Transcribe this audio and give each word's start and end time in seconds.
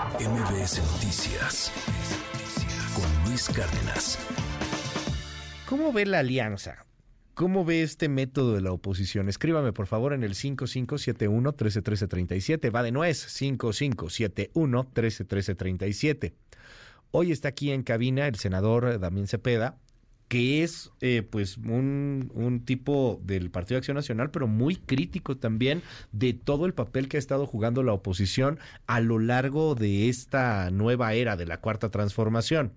MBS 0.00 0.80
Noticias 0.94 1.70
con 2.94 3.04
Luis 3.26 3.50
Cárdenas. 3.50 4.18
¿Cómo 5.68 5.92
ve 5.92 6.06
la 6.06 6.20
alianza? 6.20 6.86
¿Cómo 7.34 7.66
ve 7.66 7.82
este 7.82 8.08
método 8.08 8.54
de 8.54 8.62
la 8.62 8.72
oposición? 8.72 9.28
Escríbame 9.28 9.74
por 9.74 9.86
favor 9.86 10.14
en 10.14 10.24
el 10.24 10.32
5571-131337. 10.32 12.74
Va 12.74 12.82
de 12.82 12.92
nuez, 12.92 13.26
5571-131337. 13.42 16.32
Hoy 17.10 17.30
está 17.30 17.48
aquí 17.48 17.70
en 17.70 17.82
cabina 17.82 18.26
el 18.26 18.36
senador 18.36 19.00
Damián 19.00 19.26
Cepeda, 19.26 19.76
que 20.30 20.62
es 20.62 20.92
eh, 21.00 21.26
pues 21.28 21.56
un, 21.56 22.30
un, 22.34 22.64
tipo 22.64 23.20
del 23.24 23.50
Partido 23.50 23.74
de 23.74 23.78
Acción 23.78 23.96
Nacional, 23.96 24.30
pero 24.30 24.46
muy 24.46 24.76
crítico 24.76 25.36
también 25.36 25.82
de 26.12 26.34
todo 26.34 26.66
el 26.66 26.72
papel 26.72 27.08
que 27.08 27.16
ha 27.16 27.18
estado 27.18 27.48
jugando 27.48 27.82
la 27.82 27.92
oposición 27.92 28.60
a 28.86 29.00
lo 29.00 29.18
largo 29.18 29.74
de 29.74 30.08
esta 30.08 30.70
nueva 30.70 31.14
era 31.14 31.36
de 31.36 31.46
la 31.46 31.60
cuarta 31.60 31.90
transformación. 31.90 32.72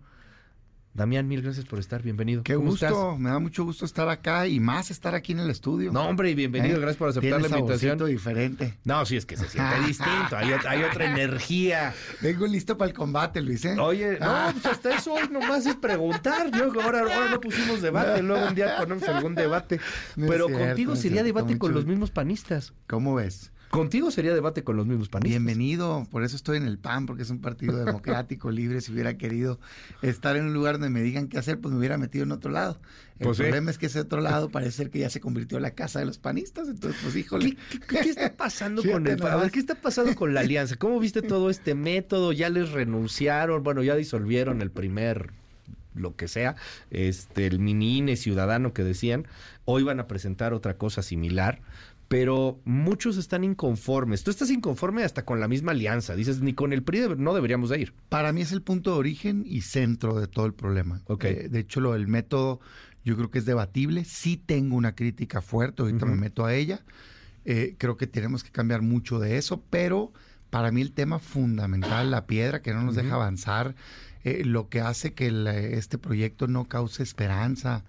Damián, 0.94 1.28
mil 1.28 1.42
gracias 1.42 1.66
por 1.66 1.80
estar, 1.80 2.04
bienvenido. 2.04 2.44
Qué 2.44 2.56
gusto, 2.56 3.18
me 3.18 3.32
da 3.32 3.40
mucho 3.40 3.64
gusto 3.64 3.84
estar 3.84 4.10
acá 4.10 4.46
y 4.46 4.60
más 4.60 4.92
estar 4.92 5.16
aquí 5.16 5.32
en 5.32 5.40
el 5.40 5.50
estudio. 5.50 5.92
No, 5.92 6.04
hombre, 6.04 6.30
y 6.30 6.36
bienvenido, 6.36 6.78
¿Eh? 6.78 6.82
gracias 6.82 6.98
por 6.98 7.10
aceptar 7.10 7.42
la 7.42 7.48
invitación. 7.48 8.06
diferente. 8.06 8.78
No, 8.84 9.04
sí, 9.04 9.18
es 9.18 9.26
que 9.26 9.36
se 9.36 9.50
siente 9.50 9.80
distinto, 9.88 10.38
hay, 10.38 10.52
hay, 10.52 10.84
otra 10.84 11.06
energía. 11.06 11.96
Vengo 12.22 12.46
listo 12.46 12.78
para 12.78 12.92
el 12.92 12.96
combate, 12.96 13.42
Luis. 13.42 13.66
¿eh? 13.66 13.76
Oye, 13.80 14.20
no, 14.20 14.28
ah. 14.28 14.50
pues 14.52 14.68
hasta 14.68 14.96
eso 14.96 15.14
hoy 15.14 15.28
nomás 15.32 15.66
es 15.66 15.76
preguntar. 15.76 16.52
Yo, 16.52 16.66
ahora, 16.80 17.00
ahora 17.00 17.30
no 17.32 17.42
pusimos 17.42 17.82
debate, 17.82 18.22
luego 18.22 18.48
un 18.50 18.54
día 18.54 18.78
ponemos 18.78 19.02
algún 19.10 19.34
debate. 19.34 19.80
Pero 20.16 20.48
contigo 20.48 20.96
sería 20.96 21.24
debate 21.24 21.58
con 21.58 21.74
los 21.74 21.88
mismos 21.88 22.12
panistas. 22.12 22.72
¿Cómo 22.86 23.16
ves? 23.16 23.53
Contigo 23.74 24.12
sería 24.12 24.36
debate 24.36 24.64
con 24.64 24.78
los 24.78 24.86
mismos 24.86 25.10
panistas. 25.10 25.32
Bienvenido, 25.32 26.06
por 26.12 26.24
eso 26.24 26.36
estoy 26.36 26.58
en 26.58 26.68
el 26.68 26.78
PAN, 26.78 27.08
porque 27.08 27.24
es 27.24 27.32
un 27.32 27.42
partido 27.42 27.84
democrático, 27.84 28.52
libre. 28.52 28.82
Si 28.82 28.92
hubiera 28.92 29.18
querido 29.18 29.60
estar 30.04 30.38
en 30.38 30.46
un 30.46 30.54
lugar 30.54 30.74
donde 30.76 30.92
me 30.92 31.02
digan 31.02 31.28
qué 31.28 31.40
hacer, 31.40 31.60
pues 31.60 31.72
me 31.72 31.80
hubiera 31.80 31.98
metido 31.98 32.24
en 32.24 32.34
otro 32.34 32.52
lado. 32.52 32.80
El 33.18 33.26
pues 33.26 33.40
problema 33.40 33.72
es 33.72 33.80
que 33.80 33.88
ese 33.88 34.00
otro 34.00 34.22
lado 34.22 34.50
parece 34.50 34.74
ser 34.74 34.92
que 34.92 35.00
ya 35.00 35.10
se 35.10 35.20
convirtió 35.20 35.58
en 35.58 35.64
la 35.64 35.72
casa 35.72 35.98
de 35.98 36.06
los 36.06 36.20
panistas. 36.20 36.68
Entonces, 36.68 37.02
pues 37.02 37.16
híjole. 37.16 37.58
¿Qué, 37.90 38.02
está 38.02 38.32
pasando 38.34 38.84
con 38.92 39.08
el 39.08 39.26
A 39.26 39.38
ver, 39.38 39.50
¿qué 39.50 39.58
está 39.58 39.74
pasando 39.74 40.14
con 40.14 40.36
la 40.36 40.42
alianza? 40.42 40.76
¿Cómo 40.76 41.00
viste 41.00 41.24
todo 41.24 41.50
este 41.50 41.74
método? 41.74 42.32
¿Ya 42.32 42.52
les 42.52 42.74
renunciaron? 42.74 43.64
Bueno, 43.64 43.82
ya 43.82 43.96
disolvieron 43.96 44.62
el 44.62 44.70
primer 44.70 45.32
lo 45.96 46.16
que 46.16 46.28
sea, 46.28 46.56
este, 46.90 47.46
el 47.46 47.60
mini 47.60 48.00
INE 48.00 48.16
ciudadano 48.16 48.74
que 48.74 48.84
decían, 48.84 49.28
hoy 49.66 49.84
van 49.84 50.00
a 50.00 50.08
presentar 50.08 50.54
otra 50.54 50.76
cosa 50.76 51.04
similar 51.04 51.60
pero 52.14 52.62
muchos 52.64 53.18
están 53.18 53.44
inconformes. 53.44 54.24
Tú 54.24 54.30
estás 54.30 54.52
inconforme 54.52 55.04
hasta 55.04 55.26
con 55.26 55.40
la 55.40 55.48
misma 55.48 55.72
alianza. 55.72 56.16
Dices, 56.16 56.42
ni 56.42 56.54
con 56.54 56.72
el 56.72 56.84
PRI 56.84 57.16
no 57.18 57.34
deberíamos 57.34 57.72
de 57.72 57.80
ir. 57.80 57.94
Para 58.08 58.32
mí 58.32 58.42
es 58.42 58.52
el 58.52 58.62
punto 58.62 58.92
de 58.92 58.98
origen 59.00 59.44
y 59.48 59.62
centro 59.62 60.20
de 60.20 60.28
todo 60.28 60.46
el 60.46 60.54
problema. 60.54 61.02
Okay. 61.08 61.34
Eh, 61.34 61.50
de 61.50 61.58
hecho, 61.58 61.80
lo 61.80 61.94
del 61.94 62.08
método 62.08 62.60
yo 63.04 63.16
creo 63.16 63.32
que 63.32 63.40
es 63.40 63.46
debatible. 63.46 64.06
Sí 64.06 64.38
tengo 64.38 64.76
una 64.76 64.94
crítica 64.94 65.42
fuerte, 65.42 65.82
ahorita 65.82 66.06
me 66.06 66.16
meto 66.16 66.46
a 66.46 66.54
ella. 66.54 66.86
Eh, 67.46 67.74
creo 67.80 67.98
que 67.98 68.06
tenemos 68.06 68.44
que 68.44 68.52
cambiar 68.52 68.84
mucho 68.84 69.18
de 69.18 69.38
eso, 69.38 69.64
pero 69.72 70.14
para 70.52 70.72
mí 70.72 70.82
el 70.82 70.92
tema 70.92 71.18
fundamental, 71.18 72.12
la 72.12 72.28
piedra 72.28 72.62
que 72.62 72.76
no 72.76 72.84
nos 72.84 72.94
deja 72.96 73.16
avanzar, 73.16 73.74
eh, 74.24 74.44
lo 74.46 74.70
que 74.70 74.82
hace 74.82 75.16
que 75.16 75.32
este 75.72 75.98
proyecto 75.98 76.46
no 76.46 76.66
cause 76.66 77.02
esperanza, 77.02 77.84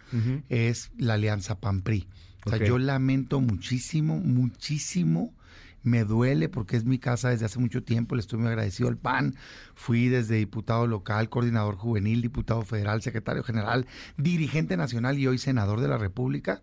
es 0.48 0.92
la 0.97 1.12
alianza 1.12 1.61
PAN-PRI. 1.61 2.08
O 2.45 2.50
sea, 2.50 2.59
yo 2.59 2.78
lamento 2.78 3.41
muchísimo, 3.41 4.19
muchísimo. 4.19 5.34
Me 5.83 6.05
duele 6.05 6.48
porque 6.48 6.78
es 6.78 6.84
mi 6.84 6.98
casa 6.98 7.28
desde 7.28 7.45
hace 7.45 7.59
mucho 7.59 7.83
tiempo. 7.83 8.14
Le 8.14 8.20
estoy 8.20 8.39
muy 8.39 8.48
agradecido 8.48 8.89
al 8.89 8.97
PAN. 8.97 9.36
Fui 9.75 10.09
desde 10.09 10.36
diputado 10.36 10.86
local, 10.86 11.28
coordinador 11.28 11.77
juvenil, 11.77 12.23
diputado 12.23 12.62
federal, 12.62 13.03
secretario 13.03 13.42
general, 13.42 13.86
dirigente 14.17 14.78
nacional 14.78 15.19
y 15.19 15.27
hoy 15.27 15.36
senador 15.36 15.81
de 15.81 15.89
la 15.89 15.98
República. 15.98 16.62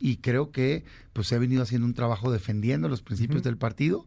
Y 0.00 0.16
creo 0.16 0.52
que 0.52 0.84
pues 1.12 1.30
he 1.32 1.38
venido 1.38 1.62
haciendo 1.62 1.86
un 1.86 1.94
trabajo 1.94 2.32
defendiendo 2.32 2.88
los 2.88 3.02
principios 3.02 3.42
del 3.42 3.58
partido. 3.58 4.06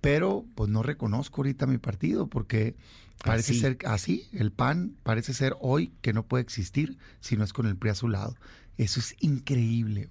Pero 0.00 0.46
pues 0.54 0.70
no 0.70 0.82
reconozco 0.82 1.42
ahorita 1.42 1.66
mi 1.66 1.76
partido 1.76 2.26
porque 2.26 2.76
parece 3.24 3.54
ser 3.54 3.78
así. 3.86 4.28
El 4.32 4.52
PAN 4.52 4.96
parece 5.02 5.34
ser 5.34 5.56
hoy 5.60 5.92
que 6.00 6.12
no 6.12 6.24
puede 6.24 6.42
existir 6.42 6.98
si 7.20 7.36
no 7.36 7.44
es 7.44 7.52
con 7.52 7.66
el 7.66 7.76
PRI 7.76 7.90
a 7.90 7.94
su 7.94 8.08
lado. 8.08 8.36
Eso 8.76 9.00
es 9.00 9.14
increíble. 9.20 10.08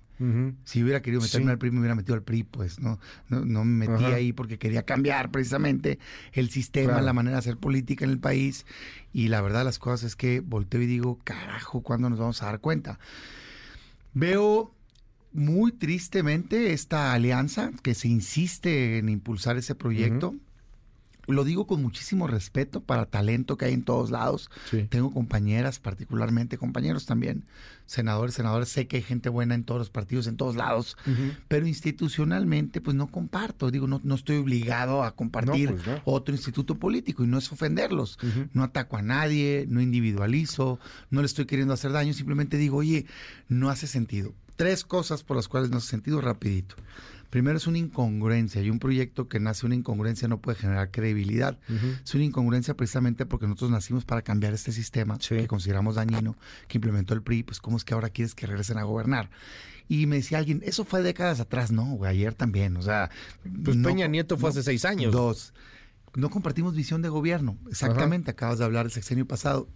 Si 0.65 0.83
hubiera 0.83 1.01
querido 1.01 1.21
meterme 1.21 1.51
al 1.51 1.57
PRI, 1.57 1.71
me 1.71 1.79
hubiera 1.79 1.95
metido 1.95 2.13
al 2.13 2.23
PRI, 2.23 2.43
pues 2.43 2.81
no, 2.81 2.99
no, 3.29 3.63
me 3.63 3.87
metí 3.87 4.03
ahí 4.03 4.33
porque 4.33 4.59
quería 4.59 4.83
cambiar 4.83 5.31
precisamente 5.31 5.97
el 6.33 6.49
sistema, 6.49 7.01
la 7.01 7.13
manera 7.13 7.37
de 7.37 7.39
hacer 7.39 7.55
política 7.55 8.03
en 8.03 8.11
el 8.11 8.19
país. 8.19 8.65
Y 9.13 9.29
la 9.29 9.39
verdad, 9.39 9.63
las 9.63 9.79
cosas 9.79 10.03
es 10.03 10.15
que 10.17 10.41
volteo 10.41 10.81
y 10.81 10.87
digo, 10.87 11.19
carajo, 11.23 11.81
¿cuándo 11.83 12.09
nos 12.09 12.19
vamos 12.19 12.43
a 12.43 12.47
dar 12.47 12.59
cuenta? 12.59 12.99
Veo 14.13 14.75
muy 15.31 15.71
tristemente 15.71 16.73
esta 16.73 17.13
alianza 17.13 17.71
que 17.81 17.95
se 17.95 18.09
insiste 18.09 18.97
en 18.97 19.07
impulsar 19.07 19.55
ese 19.55 19.73
proyecto. 19.73 20.35
Lo 21.29 21.43
digo 21.43 21.67
con 21.67 21.81
muchísimo 21.81 22.25
respeto 22.25 22.81
para 22.81 23.05
talento 23.05 23.55
que 23.55 23.65
hay 23.65 23.73
en 23.73 23.83
todos 23.83 24.09
lados. 24.09 24.49
Tengo 24.89 25.13
compañeras, 25.13 25.79
particularmente 25.79 26.57
compañeros 26.57 27.05
también, 27.05 27.45
senadores, 27.85 28.33
senadores. 28.33 28.69
Sé 28.69 28.87
que 28.87 28.97
hay 28.97 29.03
gente 29.03 29.29
buena 29.29 29.53
en 29.53 29.63
todos 29.63 29.79
los 29.79 29.89
partidos, 29.91 30.25
en 30.27 30.37
todos 30.37 30.55
lados, 30.55 30.97
pero 31.47 31.67
institucionalmente, 31.67 32.81
pues 32.81 32.95
no 32.95 33.07
comparto. 33.07 33.69
Digo, 33.69 33.87
no, 33.87 34.01
no 34.03 34.15
estoy 34.15 34.37
obligado 34.37 35.03
a 35.03 35.15
compartir 35.15 35.75
pues 35.75 36.01
otro 36.03 36.33
instituto 36.33 36.75
político 36.75 37.23
y 37.23 37.27
no 37.27 37.37
es 37.37 37.51
ofenderlos. 37.51 38.17
No 38.53 38.63
ataco 38.63 38.97
a 38.97 39.01
nadie, 39.01 39.65
no 39.69 39.81
individualizo, 39.81 40.79
no 41.11 41.21
le 41.21 41.27
estoy 41.27 41.45
queriendo 41.45 41.73
hacer 41.73 41.91
daño. 41.91 42.13
Simplemente 42.13 42.57
digo, 42.57 42.77
oye, 42.77 43.05
no 43.47 43.69
hace 43.69 43.85
sentido. 43.85 44.33
Tres 44.55 44.83
cosas 44.83 45.23
por 45.23 45.37
las 45.37 45.47
cuales 45.47 45.69
no 45.69 45.77
hace 45.77 45.87
sentido 45.87 46.19
rapidito. 46.19 46.75
Primero 47.29 47.57
es 47.57 47.67
una 47.67 47.77
incongruencia 47.77 48.61
y 48.61 48.69
un 48.69 48.79
proyecto 48.79 49.27
que 49.27 49.39
nace 49.39 49.65
una 49.65 49.75
incongruencia 49.75 50.27
no 50.27 50.39
puede 50.41 50.57
generar 50.57 50.91
credibilidad. 50.91 51.59
Es 52.03 52.15
una 52.15 52.23
incongruencia 52.23 52.75
precisamente 52.75 53.25
porque 53.25 53.45
nosotros 53.45 53.71
nacimos 53.71 54.05
para 54.05 54.21
cambiar 54.21 54.53
este 54.53 54.71
sistema 54.71 55.17
que 55.17 55.47
consideramos 55.47 55.95
dañino, 55.95 56.35
que 56.67 56.77
implementó 56.77 57.13
el 57.13 57.21
PRI, 57.21 57.43
pues 57.43 57.59
cómo 57.59 57.77
es 57.77 57.83
que 57.83 57.93
ahora 57.93 58.09
quieres 58.09 58.33
que 58.33 58.47
regresen 58.47 58.77
a 58.77 58.83
gobernar. 58.83 59.29
Y 59.87 60.05
me 60.05 60.17
decía 60.17 60.37
alguien, 60.37 60.61
eso 60.63 60.85
fue 60.85 61.01
décadas 61.01 61.39
atrás, 61.39 61.71
no, 61.71 61.83
güey, 61.85 62.11
ayer 62.11 62.33
también, 62.33 62.77
o 62.77 62.81
sea... 62.81 63.09
Pues 63.63 63.77
Peña 63.77 64.07
Nieto 64.07 64.37
fue 64.37 64.51
hace 64.51 64.61
seis 64.61 64.85
años. 64.85 65.11
Dos. 65.11 65.53
No 66.15 66.29
compartimos 66.29 66.75
visión 66.75 67.01
de 67.01 67.09
gobierno, 67.09 67.57
exactamente, 67.69 68.31
acabas 68.31 68.59
de 68.59 68.65
hablar 68.65 68.85
del 68.85 68.91
sexenio 68.91 69.27
pasado 69.27 69.67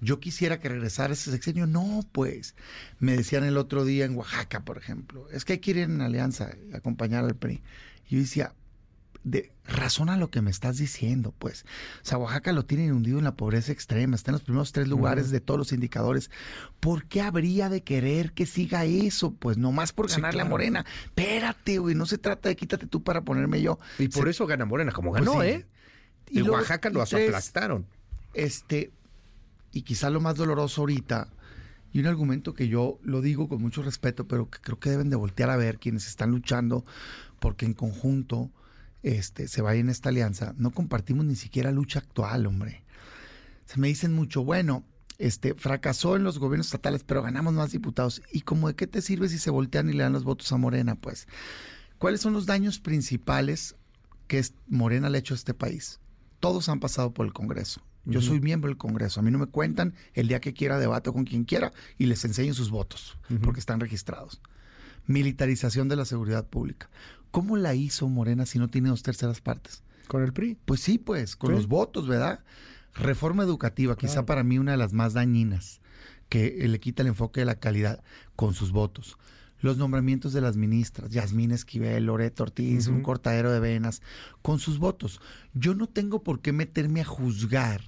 yo 0.00 0.20
quisiera 0.20 0.60
que 0.60 0.68
regresara 0.68 1.12
ese 1.12 1.30
sexenio. 1.30 1.66
No, 1.66 2.04
pues. 2.12 2.54
Me 2.98 3.16
decían 3.16 3.44
el 3.44 3.56
otro 3.56 3.84
día 3.84 4.04
en 4.04 4.16
Oaxaca, 4.16 4.64
por 4.64 4.78
ejemplo, 4.78 5.28
es 5.30 5.44
que 5.44 5.54
hay 5.54 5.58
que 5.58 5.70
ir 5.72 5.78
en 5.78 6.00
alianza, 6.00 6.50
acompañar 6.72 7.24
al 7.24 7.36
PRI. 7.36 7.62
Y 8.08 8.16
yo 8.16 8.20
decía, 8.20 8.54
de, 9.26 9.50
razona 9.66 10.16
lo 10.16 10.30
que 10.30 10.40
me 10.40 10.52
estás 10.52 10.78
diciendo, 10.78 11.34
pues. 11.36 11.64
O 12.02 12.06
sea, 12.06 12.16
Oaxaca 12.16 12.52
lo 12.52 12.64
tiene 12.64 12.92
hundido 12.92 13.18
en 13.18 13.24
la 13.24 13.34
pobreza 13.34 13.72
extrema, 13.72 14.14
está 14.14 14.30
en 14.30 14.34
los 14.34 14.42
primeros 14.42 14.70
tres 14.70 14.86
lugares 14.86 15.30
de 15.30 15.40
todos 15.40 15.58
los 15.58 15.72
indicadores. 15.72 16.30
¿Por 16.78 17.06
qué 17.06 17.22
habría 17.22 17.68
de 17.68 17.82
querer 17.82 18.32
que 18.32 18.46
siga 18.46 18.84
eso? 18.84 19.32
Pues 19.32 19.58
nomás 19.58 19.92
por 19.92 20.08
ganarle 20.08 20.42
a 20.42 20.44
Morena. 20.44 20.86
Espérate, 21.06 21.78
güey, 21.78 21.96
no 21.96 22.06
se 22.06 22.18
trata 22.18 22.48
de 22.48 22.54
quítate 22.54 22.86
tú 22.86 23.02
para 23.02 23.22
ponerme 23.22 23.60
yo. 23.60 23.80
Y 23.98 24.06
por 24.08 24.28
eso 24.28 24.46
gana 24.46 24.64
Morena, 24.64 24.92
como 24.92 25.10
pues 25.10 25.24
ganó, 25.24 25.42
¿eh? 25.42 25.66
Y 26.30 26.42
Oaxaca 26.42 26.88
lo 26.90 27.02
aplastaron. 27.02 27.86
Este, 28.32 28.92
y 29.72 29.82
quizá 29.82 30.10
lo 30.10 30.20
más 30.20 30.36
doloroso 30.36 30.82
ahorita, 30.82 31.28
y 31.92 32.00
un 32.00 32.06
argumento 32.06 32.54
que 32.54 32.68
yo 32.68 32.98
lo 33.02 33.22
digo 33.22 33.48
con 33.48 33.62
mucho 33.62 33.82
respeto, 33.82 34.26
pero 34.28 34.50
que 34.50 34.58
creo 34.60 34.78
que 34.78 34.90
deben 34.90 35.08
de 35.08 35.16
voltear 35.16 35.50
a 35.50 35.56
ver 35.56 35.78
quienes 35.78 36.06
están 36.06 36.30
luchando 36.30 36.84
porque 37.38 37.64
en 37.64 37.74
conjunto 37.74 38.50
este, 39.02 39.48
se 39.48 39.62
vaya 39.62 39.80
en 39.80 39.88
esta 39.88 40.08
alianza, 40.08 40.54
no 40.58 40.72
compartimos 40.72 41.24
ni 41.24 41.36
siquiera 41.36 41.70
lucha 41.70 42.00
actual, 42.00 42.46
hombre. 42.46 42.82
Se 43.64 43.80
me 43.80 43.88
dicen 43.88 44.12
mucho, 44.12 44.44
bueno, 44.44 44.84
este, 45.18 45.54
fracasó 45.54 46.16
en 46.16 46.24
los 46.24 46.38
gobiernos 46.38 46.66
estatales, 46.66 47.04
pero 47.04 47.22
ganamos 47.22 47.54
más 47.54 47.72
diputados. 47.72 48.22
¿Y 48.32 48.42
cómo 48.42 48.68
de 48.68 48.74
qué 48.74 48.86
te 48.86 49.02
sirve 49.02 49.28
si 49.28 49.38
se 49.38 49.50
voltean 49.50 49.88
y 49.88 49.92
le 49.92 50.02
dan 50.02 50.12
los 50.12 50.24
votos 50.24 50.52
a 50.52 50.56
Morena? 50.56 50.94
Pues, 50.96 51.26
¿cuáles 51.98 52.20
son 52.20 52.32
los 52.32 52.46
daños 52.46 52.78
principales 52.78 53.76
que 54.28 54.44
Morena 54.68 55.08
le 55.08 55.18
ha 55.18 55.20
hecho 55.20 55.34
a 55.34 55.36
este 55.36 55.54
país? 55.54 56.00
Todos 56.40 56.68
han 56.68 56.80
pasado 56.80 57.12
por 57.12 57.26
el 57.26 57.32
Congreso. 57.32 57.80
Yo 58.06 58.22
soy 58.22 58.40
miembro 58.40 58.68
del 58.68 58.78
Congreso. 58.78 59.20
A 59.20 59.22
mí 59.22 59.30
no 59.30 59.38
me 59.38 59.46
cuentan 59.46 59.94
el 60.14 60.28
día 60.28 60.40
que 60.40 60.54
quiera 60.54 60.78
debato 60.78 61.12
con 61.12 61.24
quien 61.24 61.44
quiera 61.44 61.72
y 61.98 62.06
les 62.06 62.24
enseño 62.24 62.54
sus 62.54 62.70
votos, 62.70 63.18
porque 63.42 63.60
están 63.60 63.80
registrados. 63.80 64.40
Militarización 65.06 65.88
de 65.88 65.96
la 65.96 66.04
seguridad 66.04 66.46
pública. 66.46 66.88
¿Cómo 67.32 67.56
la 67.56 67.74
hizo 67.74 68.08
Morena 68.08 68.46
si 68.46 68.58
no 68.58 68.68
tiene 68.68 68.88
dos 68.88 69.02
terceras 69.02 69.40
partes? 69.40 69.82
¿Con 70.08 70.22
el 70.22 70.32
PRI? 70.32 70.56
Pues 70.64 70.80
sí, 70.80 70.98
pues, 70.98 71.36
con 71.36 71.52
los 71.52 71.66
votos, 71.66 72.06
¿verdad? 72.06 72.44
Reforma 72.94 73.42
educativa, 73.42 73.96
quizá 73.96 74.24
para 74.24 74.42
mí 74.44 74.58
una 74.58 74.72
de 74.72 74.78
las 74.78 74.92
más 74.92 75.12
dañinas, 75.12 75.80
que 76.28 76.66
le 76.66 76.80
quita 76.80 77.02
el 77.02 77.08
enfoque 77.08 77.40
de 77.40 77.46
la 77.46 77.58
calidad 77.58 78.02
con 78.36 78.54
sus 78.54 78.70
votos. 78.72 79.18
los 79.60 79.78
nombramientos 79.78 80.32
de 80.32 80.40
las 80.40 80.56
ministras, 80.56 81.10
Yasmín 81.10 81.50
Esquivel, 81.50 82.06
Loreto 82.06 82.44
Ortiz, 82.44 82.86
un 82.88 83.02
cortadero 83.02 83.50
de 83.52 83.60
venas, 83.60 84.02
con 84.42 84.58
sus 84.58 84.78
votos. 84.78 85.20
Yo 85.54 85.74
no 85.74 85.88
tengo 85.88 86.22
por 86.22 86.40
qué 86.40 86.52
meterme 86.52 87.00
a 87.00 87.04
juzgar 87.04 87.80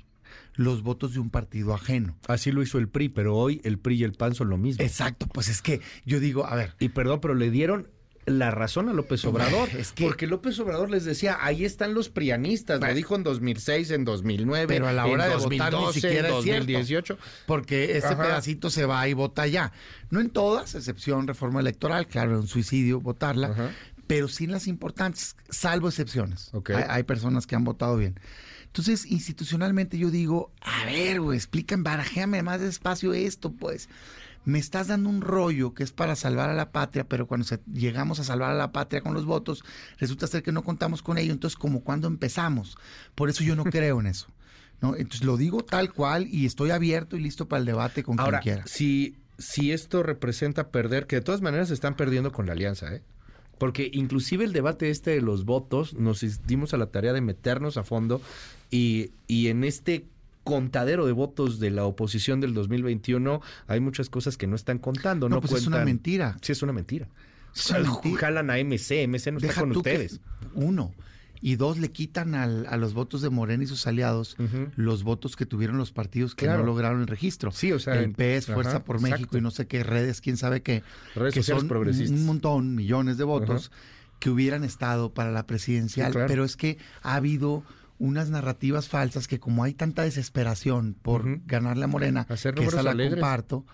los 0.59 0.83
votos 0.83 1.15
de 1.15 1.21
un 1.21 1.31
partido 1.31 1.73
ajeno. 1.73 2.17
Así 2.27 2.51
lo 2.51 2.63
hizo 2.63 2.79
el 2.79 2.89
PRI, 2.89 3.09
pero 3.09 3.37
hoy 3.37 3.61
el 3.65 3.79
PRI 3.79 4.01
y 4.01 4.05
el 4.05 4.13
PAN 4.13 4.35
son 4.35 4.51
lo 4.51 4.59
mismo. 4.59 4.85
Exacto, 4.85 5.27
pues 5.29 5.49
es 5.49 5.63
que 5.63 5.81
yo 6.05 6.19
digo, 6.19 6.47
a 6.47 6.57
ver. 6.57 6.75
Y 6.81 6.89
perdón, 6.89 7.21
pero 7.21 7.35
le 7.35 7.51
dieron 7.51 7.89
la 8.27 8.51
razón 8.51 8.89
a 8.89 8.93
López 8.93 9.25
Obrador. 9.25 9.69
Es 9.79 9.93
que, 9.93 10.05
porque 10.05 10.27
López 10.27 10.59
Obrador 10.59 10.91
les 10.91 11.05
decía, 11.05 11.39
ahí 11.41 11.65
están 11.65 11.95
los 11.95 12.09
prianistas, 12.09 12.81
lo 12.81 12.93
dijo 12.93 13.15
en 13.15 13.23
2006, 13.23 13.93
en 13.93 14.05
2009, 14.05 14.67
pero 14.67 14.89
a 14.89 14.93
la 14.93 15.07
hora 15.07 15.29
de 15.29 15.37
votar 15.37 15.73
ni 15.73 15.93
siquiera 15.93 16.29
en 16.29 16.35
2018. 16.35 17.17
porque 17.47 17.97
ese 17.97 18.17
pedacito 18.17 18.69
se 18.69 18.85
va 18.85 19.07
y 19.09 19.15
vota 19.15 19.47
ya. 19.47 19.73
No 20.11 20.21
en 20.21 20.29
todas, 20.31 20.75
excepción 20.75 21.29
reforma 21.29 21.61
electoral, 21.61 22.09
claro, 22.09 22.41
un 22.41 22.49
suicidio 22.49 23.01
votarla, 23.01 23.73
pero 24.09 24.27
sí 24.27 24.45
en 24.45 24.53
las 24.53 24.67
importantes, 24.67 25.37
salvo 25.49 25.89
excepciones. 25.89 26.51
Hay, 26.67 26.85
hay 26.89 27.03
personas 27.05 27.47
que 27.47 27.55
han 27.55 27.63
votado 27.63 27.97
bien. 27.97 28.19
Entonces, 28.69 29.07
institucionalmente 29.07 29.99
yo 29.99 30.11
digo, 30.11 30.53
a 30.61 30.85
ver, 30.85 31.21
güey, 31.21 31.37
explican, 31.37 31.83
barajéame 31.83 32.43
más 32.43 32.61
despacio 32.61 33.13
esto, 33.13 33.51
pues 33.53 33.89
me 34.49 34.59
estás 34.59 34.89
dando 34.89 35.11
un 35.11 35.21
rollo 35.21 35.75
que 35.75 35.83
es 35.83 35.93
para 35.93 36.17
salvar 36.17 36.49
a 36.49 36.55
la 36.55 36.71
patria, 36.71 37.05
pero 37.05 37.27
cuando 37.27 37.47
llegamos 37.71 38.19
a 38.19 38.25
salvar 38.25 38.51
a 38.51 38.55
la 38.55 38.73
patria 38.73 39.03
con 39.03 39.13
los 39.13 39.27
votos, 39.27 39.63
resulta 39.99 40.27
ser 40.27 40.43
que 40.43 40.53
no 40.53 40.65
contamos 40.65 41.03
con 41.03 41.19
ello. 41.19 41.33
Entonces, 41.33 41.57
como 41.57 41.83
cuando 41.83 42.09
empezamos. 42.09 42.79
Por 43.15 43.29
eso 43.29 43.45
yo 43.45 43.57
no 43.57 43.65
creo 43.65 44.01
en 44.01 44.07
eso. 44.07 44.29
¿no? 44.81 44.97
Entonces, 44.97 45.25
lo 45.25 45.37
digo 45.37 45.65
tal 45.65 45.93
cual 45.93 46.27
y 46.29 46.47
estoy 46.47 46.71
abierto 46.71 47.17
y 47.17 47.21
listo 47.21 47.47
para 47.47 47.61
el 47.61 47.67
debate 47.67 48.03
con 48.03 48.17
quien 48.17 48.39
quiera. 48.39 48.67
Si, 48.67 49.17
si 49.37 49.73
esto 49.73 50.03
representa 50.03 50.71
perder, 50.71 51.07
que 51.07 51.17
de 51.17 51.23
todas 51.23 51.43
maneras 51.43 51.69
se 51.69 51.75
están 51.75 51.95
perdiendo 51.95 52.33
con 52.33 52.47
la 52.47 52.53
alianza, 52.53 52.95
¿eh? 52.95 53.03
Porque 53.59 53.91
inclusive 53.93 54.45
el 54.45 54.53
debate 54.53 54.89
este 54.89 55.11
de 55.11 55.21
los 55.21 55.45
votos, 55.45 55.93
nos 55.93 56.25
dimos 56.47 56.73
a 56.73 56.79
la 56.79 56.87
tarea 56.87 57.13
de 57.13 57.21
meternos 57.21 57.77
a 57.77 57.83
fondo 57.83 58.23
y, 58.71 59.11
y 59.27 59.49
en 59.49 59.65
este 59.65 60.07
contadero 60.45 61.05
de 61.05 61.13
votos 61.13 61.61
de 61.61 61.71
la 61.71 61.85
oposición 61.85 62.41
del 62.41 62.55
2021, 62.55 63.43
hay 63.67 63.81
muchas 63.81 64.09
cosas 64.09 64.39
que 64.39 64.47
no 64.47 64.57
están 64.57 64.79
contando. 64.79 65.29
No, 65.29 65.41
pues 65.41 65.53
es 65.53 65.67
una 65.67 65.85
mentira. 65.85 66.39
Sí, 66.41 66.53
es 66.53 66.63
una 66.63 66.73
mentira. 66.73 67.09
Jalan 67.55 68.51
a 68.51 68.57
MC, 68.59 69.07
MC 69.09 69.33
no 69.33 69.39
está 69.39 69.61
con 69.61 69.77
ustedes. 69.77 70.21
uno. 70.55 70.93
Y 71.41 71.55
dos, 71.55 71.79
le 71.79 71.93
quitan 71.93 72.35
al, 72.35 72.67
a 72.67 72.77
los 72.77 72.95
votos 72.95 73.23
de 73.23 73.31
Morena 73.31 73.63
y 73.63 73.67
sus 73.67 73.87
aliados 73.87 74.37
los 74.75 75.05
votos 75.05 75.37
que 75.37 75.47
tuvieron 75.47 75.77
los 75.79 75.93
partidos 75.93 76.35
que 76.35 76.49
no 76.49 76.63
lograron 76.63 77.01
el 77.03 77.07
registro. 77.07 77.53
Sí, 77.53 77.71
o 77.73 77.79
sea. 77.79 77.95
El 78.01 78.13
PS, 78.13 78.47
Fuerza 78.47 78.85
por 78.85 79.01
México 79.01 79.37
y 79.37 79.41
no 79.41 79.51
sé 79.51 79.67
qué 79.67 79.85
redes, 79.85 80.21
quién 80.21 80.37
sabe 80.37 80.63
qué. 80.63 80.83
Redes 81.15 81.35
que 81.35 81.43
son 81.43 81.71
un 81.71 82.27
montón, 82.27 82.75
millones 82.75 83.19
de 83.19 83.25
votos 83.25 83.71
que 84.19 84.31
hubieran 84.31 84.65
estado 84.65 85.13
para 85.13 85.31
la 85.31 85.47
presidencial. 85.47 86.13
Pero 86.27 86.45
es 86.45 86.57
que 86.57 86.79
ha 87.03 87.15
habido 87.15 87.63
unas 87.99 88.31
narrativas 88.31 88.89
falsas 88.89 89.27
que 89.29 89.41
como 89.41 89.65
hay 89.65 89.75
tanta 89.75 90.03
desesperación 90.03 90.95
por 91.01 91.45
ganarle 91.47 91.85
a 91.85 91.89
Morena, 91.89 92.27
Hacer 92.29 92.55
que 92.55 92.65
esa 92.65 92.83
la 92.83 92.97
comparto, 92.97 93.65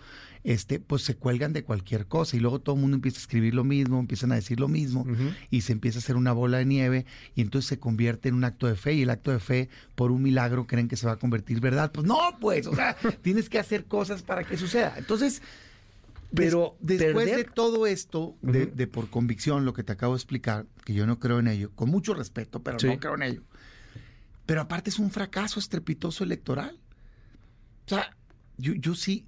este, 0.44 0.79
pues 0.79 1.03
se 1.03 1.17
cuelgan 1.17 1.53
de 1.53 1.65
cualquier 1.65 2.06
cosa 2.06 2.37
y 2.37 2.41
luego 2.41 2.61
todo 2.61 2.75
el 2.76 2.81
mundo 2.82 2.97
empieza 2.97 3.19
a 3.19 3.21
escribir 3.21 3.55
lo 3.55 3.65
mismo, 3.65 3.99
empiezan 3.99 4.31
a 4.32 4.35
decir 4.35 4.61
lo 4.61 4.69
mismo 4.69 5.06
y 5.50 5.62
se 5.62 5.73
empieza 5.73 5.99
a 5.99 6.00
hacer 6.00 6.17
una 6.17 6.32
bola 6.32 6.59
de 6.59 6.67
nieve 6.67 7.06
y 7.35 7.41
entonces 7.41 7.69
se 7.69 7.79
convierte 7.79 8.29
en 8.29 8.35
un 8.35 8.44
acto 8.44 8.67
de 8.67 8.76
fe 8.76 8.93
y 8.93 9.03
el 9.03 9.11
acto 9.11 9.31
de 9.31 9.41
fe 9.41 9.69
por 9.94 10.11
un 10.11 10.23
milagro 10.23 10.67
creen 10.67 10.88
que 10.88 10.97
se 10.97 11.06
va 11.06 11.12
a 11.12 11.17
convertir 11.17 11.61
verdad. 11.61 11.93
Pues 11.93 12.06
no, 12.06 12.19
pues, 12.41 12.67
o 12.67 12.75
sea, 12.75 12.97
tienes 13.23 13.49
que 13.49 13.59
hacer 13.59 13.87
cosas 13.87 14.23
para 14.23 14.44
que 14.44 14.59
suceda. 14.59 14.94
Entonces, 14.99 15.41
pero 16.35 16.76
después 16.81 17.35
de 17.35 17.44
todo 17.44 17.87
esto, 17.87 18.37
de, 18.43 18.87
por 18.87 19.09
convicción, 19.09 19.65
lo 19.65 19.73
que 19.73 19.82
te 19.82 19.93
acabo 19.93 20.15
de 20.15 20.19
explicar, 20.19 20.67
que 20.85 20.93
yo 20.93 21.06
no 21.06 21.19
creo 21.19 21.38
en 21.38 21.49
ello, 21.49 21.71
con 21.75 21.88
mucho 21.88 22.12
respeto, 22.12 22.62
pero 22.62 22.76
no 22.82 22.99
creo 22.99 23.15
en 23.15 23.23
ello 23.23 23.43
pero 24.46 24.61
aparte 24.61 24.91
es 24.91 24.99
un 24.99 25.11
fracaso 25.11 25.61
estrepitoso 25.61 26.25
electoral. 26.25 26.79
O 27.87 27.88
sea, 27.88 28.17
yo, 28.56 28.75
yo 28.75 28.94
sí, 28.94 29.26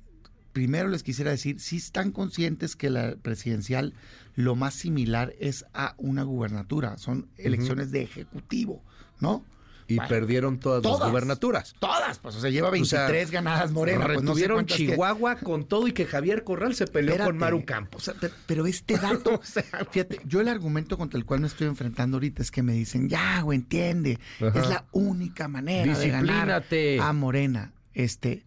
primero 0.53 0.89
les 0.89 1.03
quisiera 1.03 1.31
decir, 1.31 1.61
si 1.61 1.77
están 1.77 2.13
conscientes 2.13 2.77
que 2.77 2.91
la 2.91 3.17
presidencial 3.17 3.95
lo 4.35 4.55
más 4.55 4.75
similar 4.75 5.35
es 5.39 5.65
a 5.75 5.95
una 5.99 6.23
gubernatura, 6.23 6.99
son 6.99 7.29
elecciones 7.37 7.91
de 7.91 8.03
ejecutivo, 8.03 8.83
¿no? 9.21 9.45
Y 9.89 9.99
perdieron 10.01 10.59
todas, 10.59 10.85
las 10.85 11.09
gubernaturas. 11.09 11.75
Todas, 11.79 12.19
pues 12.19 12.37
o 12.37 12.41
sea, 12.41 12.51
lleva 12.51 12.71
23 12.71 13.31
ganadas 13.31 13.71
Morena. 13.71 14.07
Pues, 14.07 14.23
no 14.23 14.63
Chihuahua 14.63 15.37
con 15.37 15.65
todo 15.65 15.87
y 15.87 15.93
que 15.93 16.07
Javier 16.07 16.45
Corral 16.45 16.75
se 16.75 16.87
peleó 16.87 17.17
con 17.25 17.39
Maru 17.39 17.65
Campos. 17.65 18.11
pero, 18.47 18.67
este 18.67 18.99
dato, 18.99 19.41
fíjate, 19.91 20.21
yo 20.25 20.41
el 20.41 20.49
argumento 20.49 20.99
contra 20.99 21.19
el 21.19 21.25
cual 21.25 21.41
me 21.41 21.47
estoy 21.47 21.69
enfrentando 21.69 22.17
ahorita 22.17 22.43
es 22.43 22.51
que 22.51 22.63
me 22.63 22.73
dicen, 22.73 23.09
ya, 23.09 23.41
güey, 23.43 23.59
entiende, 23.59 24.19
es 24.41 24.69
la 24.69 24.87
única 24.93 25.49
manera 25.49 25.97
de 25.97 26.09
ganar 26.11 26.65
a 27.01 27.13
Morena. 27.13 27.73
Este, 27.95 28.45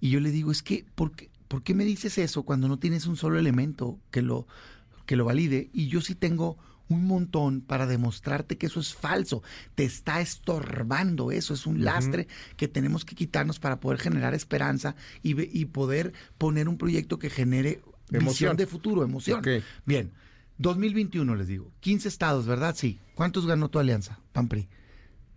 y 0.00 0.10
yo 0.10 0.20
le 0.20 0.30
digo, 0.30 0.52
es 0.52 0.62
que, 0.62 0.84
¿por 0.94 1.12
qué, 1.12 1.30
¿por 1.48 1.62
qué 1.62 1.74
me 1.74 1.84
dices 1.84 2.18
eso 2.18 2.42
cuando 2.44 2.68
no 2.68 2.78
tienes 2.78 3.06
un 3.06 3.16
solo 3.16 3.38
elemento 3.38 3.98
que 4.10 4.22
lo, 4.22 4.46
que 5.06 5.16
lo 5.16 5.24
valide? 5.24 5.70
Y 5.72 5.88
yo 5.88 6.00
sí 6.00 6.14
tengo 6.14 6.56
un 6.88 7.06
montón 7.06 7.60
para 7.60 7.86
demostrarte 7.86 8.58
que 8.58 8.66
eso 8.66 8.80
es 8.80 8.94
falso. 8.94 9.42
Te 9.74 9.84
está 9.84 10.20
estorbando 10.20 11.32
eso, 11.32 11.54
es 11.54 11.66
un 11.66 11.84
lastre 11.84 12.28
que 12.56 12.68
tenemos 12.68 13.04
que 13.04 13.14
quitarnos 13.14 13.58
para 13.58 13.80
poder 13.80 13.98
generar 13.98 14.34
esperanza 14.34 14.94
y, 15.22 15.40
y 15.58 15.64
poder 15.66 16.12
poner 16.38 16.68
un 16.68 16.78
proyecto 16.78 17.18
que 17.18 17.30
genere 17.30 17.80
emoción 18.10 18.56
de 18.56 18.66
futuro, 18.66 19.02
emoción. 19.02 19.42
Bien, 19.84 20.12
2021 20.58 21.34
les 21.34 21.46
digo, 21.46 21.72
15 21.80 22.08
estados, 22.08 22.46
¿verdad? 22.46 22.74
Sí. 22.76 22.98
¿Cuántos 23.14 23.46
ganó 23.46 23.68
tu 23.70 23.78
alianza, 23.78 24.20
PAMPRI? 24.32 24.68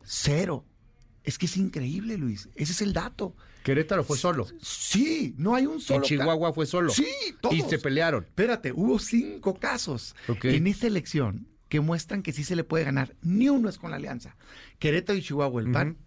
Cero. 0.04 0.66
Es 1.24 1.38
que 1.40 1.48
es 1.48 1.58
increíble, 1.58 2.18
Luis. 2.18 2.50
Ese 2.56 2.72
es 2.74 2.82
el 2.82 2.94
dato. 2.94 3.36
Querétaro 3.66 4.04
fue 4.04 4.16
solo. 4.16 4.46
Sí, 4.62 5.34
no 5.40 5.56
hay 5.56 5.66
un 5.66 5.82
solo. 5.82 5.98
En 5.98 6.04
Chihuahua 6.04 6.54
fue 6.54 6.68
solo. 6.68 6.92
Sí, 6.92 7.08
todos. 7.42 7.56
Y 7.56 7.62
se 7.62 7.80
pelearon. 7.80 8.24
Espérate, 8.24 8.72
hubo 8.72 9.00
cinco 9.00 9.56
casos 9.56 10.16
en 10.44 10.68
esa 10.68 10.86
elección 10.86 11.48
que 11.68 11.80
muestran 11.80 12.22
que 12.22 12.32
sí 12.32 12.44
se 12.44 12.56
le 12.56 12.64
puede 12.64 12.84
ganar. 12.84 13.16
Ni 13.24 13.50
uno 13.50 13.68
es 13.68 13.80
con 13.80 13.90
la 13.90 13.98
alianza. 13.98 14.36
Querétaro 14.78 15.18
y 15.18 15.24
Chihuahua, 15.24 15.62
el 15.64 15.72
PAN. 15.72 15.98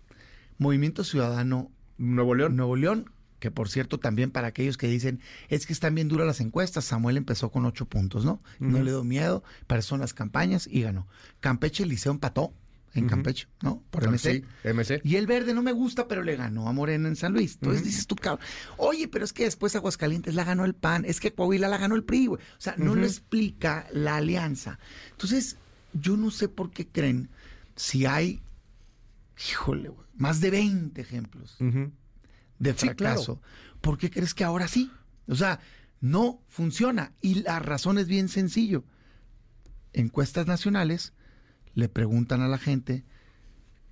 Movimiento 0.56 1.02
Ciudadano. 1.02 1.72
Nuevo 1.96 2.36
León. 2.36 2.54
Nuevo 2.54 2.76
León, 2.76 3.10
que 3.40 3.50
por 3.50 3.68
cierto 3.68 3.98
también 3.98 4.30
para 4.30 4.46
aquellos 4.46 4.76
que 4.76 4.86
dicen, 4.86 5.20
es 5.48 5.66
que 5.66 5.72
están 5.72 5.96
bien 5.96 6.06
duras 6.06 6.28
las 6.28 6.40
encuestas, 6.40 6.84
Samuel 6.84 7.16
empezó 7.16 7.50
con 7.50 7.66
ocho 7.66 7.86
puntos, 7.86 8.24
¿no? 8.24 8.40
No 8.60 8.78
le 8.78 8.92
dio 8.92 9.02
miedo, 9.02 9.42
eso 9.68 9.82
son 9.82 9.98
las 9.98 10.14
campañas 10.14 10.68
y 10.70 10.82
ganó. 10.82 11.08
Campeche, 11.40 11.84
Liceo 11.86 12.12
empató, 12.12 12.52
en 12.94 13.06
Campeche, 13.06 13.48
¿no? 13.62 13.82
Por 13.90 14.08
MC. 14.08 14.44
MC. 14.64 15.00
Y 15.04 15.16
el 15.16 15.26
verde 15.26 15.54
no 15.54 15.62
me 15.62 15.72
gusta, 15.72 16.08
pero 16.08 16.22
le 16.22 16.36
ganó 16.36 16.68
a 16.68 16.72
Morena 16.72 17.08
en 17.08 17.16
San 17.16 17.32
Luis. 17.32 17.54
Entonces 17.54 17.84
dices 17.84 18.06
tú, 18.06 18.16
cabrón, 18.16 18.44
oye, 18.76 19.08
pero 19.08 19.24
es 19.24 19.32
que 19.32 19.44
después 19.44 19.76
Aguascalientes 19.76 20.34
la 20.34 20.44
ganó 20.44 20.64
el 20.64 20.74
PAN, 20.74 21.04
es 21.04 21.20
que 21.20 21.32
Coahuila 21.32 21.68
la 21.68 21.78
ganó 21.78 21.94
el 21.94 22.04
PRI, 22.04 22.26
güey. 22.26 22.40
O 22.40 22.60
sea, 22.60 22.74
no 22.76 22.94
lo 22.94 23.04
explica 23.04 23.86
la 23.92 24.16
alianza. 24.16 24.78
Entonces, 25.10 25.56
yo 25.92 26.16
no 26.16 26.30
sé 26.30 26.48
por 26.48 26.70
qué 26.70 26.86
creen 26.86 27.30
si 27.76 28.06
hay, 28.06 28.42
híjole, 29.50 29.90
güey, 29.90 30.06
más 30.16 30.40
de 30.40 30.50
20 30.50 31.00
ejemplos 31.00 31.56
de 32.58 32.74
fracaso. 32.74 33.40
¿Por 33.80 33.98
qué 33.98 34.10
crees 34.10 34.34
que 34.34 34.44
ahora 34.44 34.66
sí? 34.66 34.90
O 35.28 35.36
sea, 35.36 35.60
no 36.00 36.42
funciona. 36.48 37.12
Y 37.20 37.42
la 37.42 37.60
razón 37.60 37.98
es 37.98 38.08
bien 38.08 38.28
sencillo. 38.28 38.84
Encuestas 39.92 40.46
nacionales 40.46 41.12
le 41.78 41.88
preguntan 41.88 42.40
a 42.40 42.48
la 42.48 42.58
gente 42.58 43.04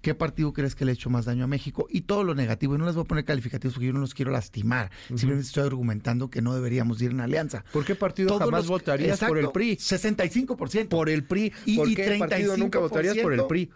qué 0.03 0.13
partido 0.17 0.53
crees 0.53 0.75
que 0.75 0.85
le 0.85 0.91
ha 0.91 0.95
hecho 0.95 1.09
más 1.09 1.25
daño 1.25 1.45
a 1.45 1.47
México 1.47 1.87
y 1.89 2.01
todo 2.01 2.25
lo 2.25 2.35
negativo. 2.35 2.75
Y 2.75 2.79
no 2.79 2.85
les 2.85 2.97
voy 2.97 3.05
a 3.05 3.07
poner 3.07 3.25
calificativos 3.25 3.75
porque 3.75 3.87
yo 3.87 3.93
no 3.93 4.01
los 4.01 4.13
quiero 4.13 4.33
lastimar. 4.33 4.91
Simplemente 5.07 5.47
estoy 5.47 5.63
argumentando 5.63 6.29
que 6.29 6.43
no 6.43 6.53
deberíamos 6.53 7.01
ir 7.01 7.13
en 7.13 7.21
alianza. 7.21 7.65
¿Por 7.73 7.85
qué 7.85 7.95
partido 7.95 8.37
jamás 8.41 8.67
votarías 8.67 9.21
por 9.21 9.39
el 9.39 9.51
PRI? 9.51 9.77
65%. 9.77 10.89
Por 10.89 11.09
el 11.09 11.23
PRI. 11.25 11.53
Y, 11.65 11.77
¿Por 11.77 11.95
qué 11.95 12.17
partido 12.19 12.57
nunca 12.57 12.81
votarías 12.81 13.17
por 13.19 13.33
el 13.33 13.47
PRI? 13.47 13.71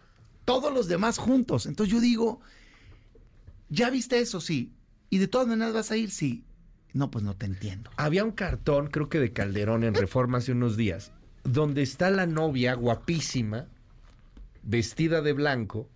Todos 0.44 0.74
los 0.74 0.88
demás 0.88 1.16
juntos. 1.16 1.66
Entonces 1.66 1.92
yo 1.92 2.00
digo, 2.00 2.40
¿ya 3.68 3.90
viste 3.90 4.18
eso? 4.18 4.40
Sí. 4.40 4.72
¿Y 5.08 5.18
de 5.18 5.28
todas 5.28 5.46
maneras 5.46 5.72
vas 5.72 5.92
a 5.92 5.96
ir? 5.96 6.10
Sí. 6.10 6.42
No, 6.92 7.12
pues 7.12 7.24
no 7.24 7.36
te 7.36 7.46
entiendo. 7.46 7.90
Había 7.96 8.24
un 8.24 8.32
cartón, 8.32 8.88
creo 8.88 9.08
que 9.08 9.20
de 9.20 9.32
Calderón 9.32 9.84
en 9.84 9.94
Reforma 9.94 10.38
hace 10.38 10.50
unos 10.50 10.76
días, 10.76 11.12
donde 11.44 11.82
está 11.82 12.10
la 12.10 12.26
novia 12.26 12.74
guapísima, 12.74 13.68
vestida 14.62 15.22
de 15.22 15.32
blanco, 15.32 15.88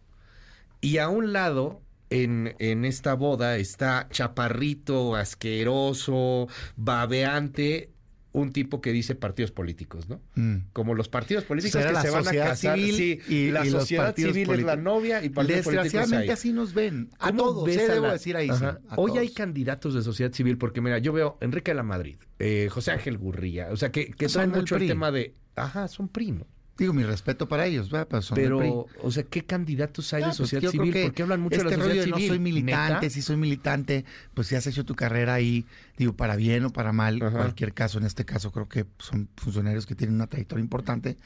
y 0.81 0.99
a 0.99 1.09
un 1.09 1.33
lado, 1.33 1.81
en, 2.11 2.55
en, 2.59 2.85
esta 2.85 3.15
boda, 3.15 3.57
está 3.57 4.09
chaparrito, 4.11 5.17
asqueroso, 5.17 6.49
babeante, 6.77 7.95
un 8.35 8.53
tipo 8.53 8.81
que 8.81 8.93
dice 8.93 9.15
partidos 9.15 9.53
políticos, 9.53 10.09
¿no? 10.09 10.21
Mm. 10.35 10.67
Como 10.73 10.95
los 10.95 11.09
partidos 11.09 11.45
políticos 11.45 11.81
que 11.81 11.97
se 12.01 12.11
van 12.11 12.27
a 12.27 12.33
casar. 12.33 12.77
Civil 12.77 13.23
y, 13.29 13.51
la 13.53 13.65
sociedad 13.65 14.15
civil 14.15 14.51
es 14.51 14.63
la 14.65 14.75
novia 14.75 15.25
y 15.25 15.29
partidos 15.29 15.65
Desgraciadamente 15.67 16.33
así 16.33 16.53
nos 16.53 16.75
ven. 16.75 17.11
A 17.21 17.33
todos, 17.33 17.69
¿eh? 17.69 17.87
debo 17.89 18.09
decir 18.09 18.37
ahí. 18.37 18.51
Hoy 18.97 19.19
hay 19.19 19.31
candidatos 19.31 19.95
de 19.95 20.03
sociedad 20.03 20.33
civil, 20.33 20.59
porque 20.59 20.81
mira, 20.81 20.99
yo 20.99 21.13
veo 21.13 21.39
Enrique 21.41 21.71
de 21.71 21.77
la 21.77 21.85
Madrid, 21.85 22.17
eh, 22.41 22.69
José 22.71 22.91
Ángel 22.91 23.19
Gurría, 23.19 23.69
o 23.71 23.77
sea, 23.77 23.93
que, 23.93 24.11
que 24.11 24.29
son 24.29 24.51
mucho 24.51 24.77
el 24.77 24.89
tema 24.89 25.13
de. 25.13 25.35
Ajá, 25.55 25.87
son 25.87 26.09
primos. 26.09 26.49
Digo, 26.77 26.93
mi 26.93 27.05
respeto 27.05 27.47
para 27.47 27.67
ellos, 27.67 27.89
¿verdad? 27.91 28.09
Pero, 28.11 28.23
son 28.23 28.35
Pero 28.35 28.87
o 29.03 29.11
sea, 29.13 29.23
¿qué 29.23 29.45
candidatos 29.45 30.13
hay 30.13 30.23
de 30.23 30.27
pues 30.27 30.37
sociedad 30.37 30.71
civil? 30.71 30.93
¿Por 30.93 31.15
qué 31.15 31.23
hablan 31.23 31.41
mucho 31.41 31.59
de 31.59 31.65
la 31.65 31.71
este 31.71 32.03
civil? 32.03 32.11
No 32.11 32.19
soy 32.19 32.39
militante, 32.41 33.11
si 33.11 33.23
soy 33.23 33.37
militante, 33.37 34.05
pues 34.35 34.49
si 34.49 34.57
has 34.57 34.67
hecho 34.67 34.85
tu 34.85 34.97
carrera 34.97 35.35
ahí, 35.35 35.65
digo, 35.97 36.15
para 36.15 36.35
bien 36.35 36.65
o 36.65 36.71
para 36.71 36.93
mal, 36.93 37.23
en 37.23 37.31
cualquier 37.31 37.75
caso, 37.75 37.99
en 37.99 38.07
este 38.07 38.25
caso 38.25 38.51
creo 38.51 38.69
que 38.69 38.87
son 38.99 39.29
funcionarios 39.37 39.87
que 39.87 39.95
tienen 39.95 40.17
una 40.17 40.27
trayectoria 40.27 40.63
importante 40.63 41.17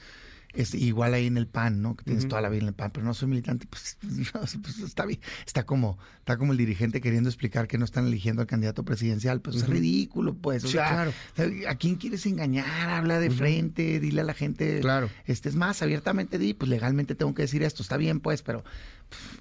es 0.58 0.74
igual 0.74 1.14
ahí 1.14 1.28
en 1.28 1.36
el 1.36 1.46
PAN, 1.46 1.82
¿no? 1.82 1.94
Que 1.94 2.02
tienes 2.02 2.26
toda 2.26 2.42
la 2.42 2.48
vida 2.48 2.62
en 2.62 2.68
el 2.68 2.74
PAN, 2.74 2.90
pero 2.90 3.06
no 3.06 3.14
soy 3.14 3.28
militante, 3.28 3.68
pues, 3.70 3.96
pues, 4.32 4.78
está 4.80 5.06
bien. 5.06 5.20
Está 5.46 5.64
como, 5.64 5.98
está 6.18 6.36
como 6.36 6.50
el 6.50 6.58
dirigente 6.58 7.00
queriendo 7.00 7.28
explicar 7.28 7.68
que 7.68 7.78
no 7.78 7.84
están 7.84 8.08
eligiendo 8.08 8.42
al 8.42 8.48
candidato 8.48 8.84
presidencial, 8.84 9.40
pues 9.40 9.54
es 9.56 9.68
ridículo, 9.68 10.34
pues. 10.34 10.64
O 10.64 10.68
sea, 10.68 11.12
claro. 11.36 11.52
¿a 11.68 11.76
quién 11.76 11.94
quieres 11.94 12.26
engañar? 12.26 12.66
Habla 12.90 13.20
de 13.20 13.30
frente, 13.30 14.00
dile 14.00 14.22
a 14.22 14.24
la 14.24 14.34
gente. 14.34 14.80
Claro. 14.80 15.08
Este 15.26 15.48
es 15.48 15.54
más, 15.54 15.80
abiertamente 15.80 16.38
di, 16.38 16.54
pues 16.54 16.68
legalmente 16.68 17.14
tengo 17.14 17.34
que 17.34 17.42
decir 17.42 17.62
esto, 17.62 17.84
está 17.84 17.96
bien, 17.96 18.18
pues, 18.18 18.42
pero 18.42 18.64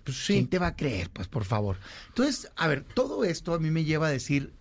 pues, 0.03 0.24
¿quién 0.27 0.47
te 0.47 0.59
va 0.59 0.67
a 0.67 0.75
creer? 0.75 1.09
Pues 1.09 1.27
por 1.27 1.45
favor. 1.45 1.77
Entonces, 2.09 2.51
a 2.55 2.67
ver, 2.67 2.83
todo 2.83 3.24
esto 3.24 3.55
a 3.55 3.59
mí 3.59 3.71
me 3.71 3.86
lleva 3.86 4.05
a 4.05 4.12
decir, 4.12 4.53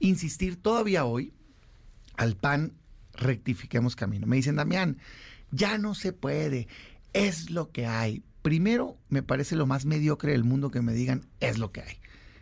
insistir 0.00 0.56
todavía 0.56 1.04
hoy 1.04 1.34
al 2.16 2.34
PAN 2.34 2.72
rectifiquemos 3.18 3.96
camino. 3.96 4.26
Me 4.26 4.36
dicen, 4.36 4.56
Damián, 4.56 4.98
ya 5.50 5.78
no 5.78 5.94
se 5.94 6.12
puede. 6.12 6.68
Es 7.12 7.50
lo 7.50 7.70
que 7.70 7.86
hay. 7.86 8.22
Primero, 8.42 8.96
me 9.08 9.22
parece 9.22 9.56
lo 9.56 9.66
más 9.66 9.84
mediocre 9.84 10.32
del 10.32 10.44
mundo 10.44 10.70
que 10.70 10.80
me 10.80 10.92
digan, 10.92 11.26
es 11.40 11.58
lo 11.58 11.72
que 11.72 11.82
hay. 11.82 11.98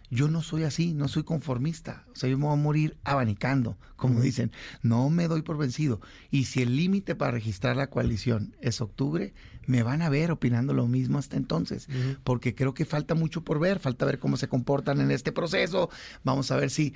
Yo 0.09 0.29
no 0.29 0.41
soy 0.43 0.63
así, 0.63 0.93
no 0.93 1.09
soy 1.09 1.25
conformista. 1.25 2.05
O 2.13 2.17
sea, 2.17 2.31
yo 2.31 2.39
me 2.39 2.45
voy 2.45 2.53
a 2.53 2.63
morir 2.63 2.97
abanicando, 3.03 3.77
como 3.97 4.21
dicen. 4.21 4.53
No 4.83 5.11
me 5.11 5.27
doy 5.27 5.43
por 5.43 5.59
vencido. 5.59 6.01
Y 6.31 6.45
si 6.45 6.63
el 6.63 6.77
límite 6.77 7.17
para 7.17 7.33
registrar 7.33 7.77
la 7.77 7.89
coalición 7.89 8.55
es 8.61 8.81
octubre, 8.81 9.35
me 9.67 9.83
van 9.83 10.03
a 10.03 10.09
ver 10.09 10.31
opinando 10.31 10.75
lo 10.75 10.87
mismo 10.87 11.19
hasta 11.19 11.37
entonces. 11.37 11.89
Porque 12.23 12.55
creo 12.55 12.73
que 12.73 12.85
falta 12.85 13.17
mucho 13.17 13.43
por 13.43 13.59
ver, 13.59 13.81
falta 13.81 14.07
ver 14.07 14.21
cómo 14.21 14.37
se 14.37 14.49
comportan 14.49 15.01
en 15.01 15.11
este 15.11 15.33
proceso. 15.33 15.91
Vamos 16.23 16.53
a 16.53 16.57
ver 16.57 16.71
si 16.71 16.95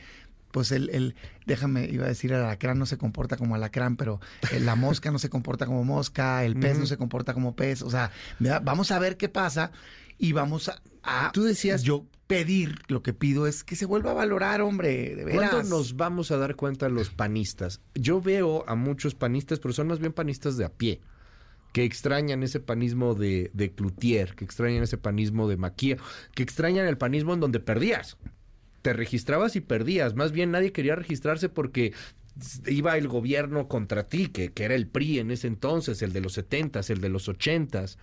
pues 0.51 0.73
el, 0.73 0.91
el, 0.91 1.15
déjame, 1.47 1.85
iba 1.87 2.05
a 2.05 2.09
decir, 2.09 2.33
el 2.33 2.41
alacrán 2.41 2.79
no 2.79 2.87
se 2.87 2.99
comporta 2.99 3.37
como 3.37 3.55
alacrán, 3.55 3.97
pero 3.97 4.21
eh, 4.53 4.61
la 4.61 4.75
mosca 4.77 5.11
no 5.11 5.19
se 5.19 5.31
comporta 5.31 5.67
como 5.67 5.85
mosca, 5.85 6.45
el 6.45 6.57
pez 6.57 6.79
no 6.79 6.87
se 6.87 6.97
comporta 6.97 7.35
como 7.35 7.55
pez, 7.55 7.83
o 7.83 7.91
sea, 7.91 8.11
vamos 8.63 8.91
a 8.91 8.99
ver 8.99 9.17
qué 9.17 9.29
pasa 9.29 9.73
y 10.19 10.33
vamos 10.33 10.71
a, 11.03 11.31
Tú 11.33 11.45
decías... 11.45 11.83
Yo 11.83 12.07
pedir, 12.27 12.77
lo 12.87 13.03
que 13.03 13.13
pido 13.13 13.49
es 13.49 13.65
que 13.65 13.75
se 13.75 13.87
vuelva 13.87 14.13
a 14.13 14.15
valorar, 14.15 14.61
hombre, 14.61 15.17
de 15.17 15.25
veras. 15.25 15.51
¿Cuándo 15.51 15.69
nos 15.69 15.97
vamos 15.97 16.31
a 16.31 16.37
dar 16.37 16.55
cuenta 16.55 16.89
los 16.89 17.11
panistas? 17.11 17.81
Yo 17.97 18.21
veo 18.21 18.65
a 18.69 18.77
muchos 18.77 19.17
panistas, 19.17 19.59
pero 19.59 19.75
son 19.75 19.89
más 19.89 19.99
bien 19.99 20.13
panistas 20.13 20.57
de 20.57 20.65
a 20.65 20.69
pie 20.69 21.01
que 21.73 21.85
extrañan 21.85 22.43
ese 22.43 22.61
panismo 22.61 23.15
de, 23.15 23.51
de 23.53 23.73
Cloutier, 23.73 24.35
que 24.35 24.45
extrañan 24.45 24.83
ese 24.83 24.97
panismo 24.97 25.49
de 25.49 25.57
Maquia, 25.57 25.97
que 26.35 26.43
extrañan 26.43 26.87
el 26.87 26.99
panismo 26.99 27.35
en 27.35 27.41
donde 27.41 27.61
perdías 27.61 28.17
te 28.83 28.93
registrabas 28.93 29.57
y 29.57 29.61
perdías. 29.61 30.15
Más 30.15 30.33
bien 30.33 30.51
nadie 30.51 30.73
quería 30.73 30.95
registrarse 30.95 31.49
porque 31.49 31.93
iba 32.67 32.97
el 32.97 33.09
gobierno 33.09 33.69
contra 33.69 34.09
ti, 34.09 34.29
que, 34.29 34.53
que 34.53 34.65
era 34.65 34.75
el 34.75 34.87
PRI 34.87 35.19
en 35.19 35.31
ese 35.31 35.47
entonces, 35.47 36.03
el 36.03 36.13
de 36.13 36.21
los 36.21 36.35
setentas, 36.35 36.91
el 36.91 37.01
de 37.01 37.09
los 37.09 37.29
ochentas. 37.29 37.99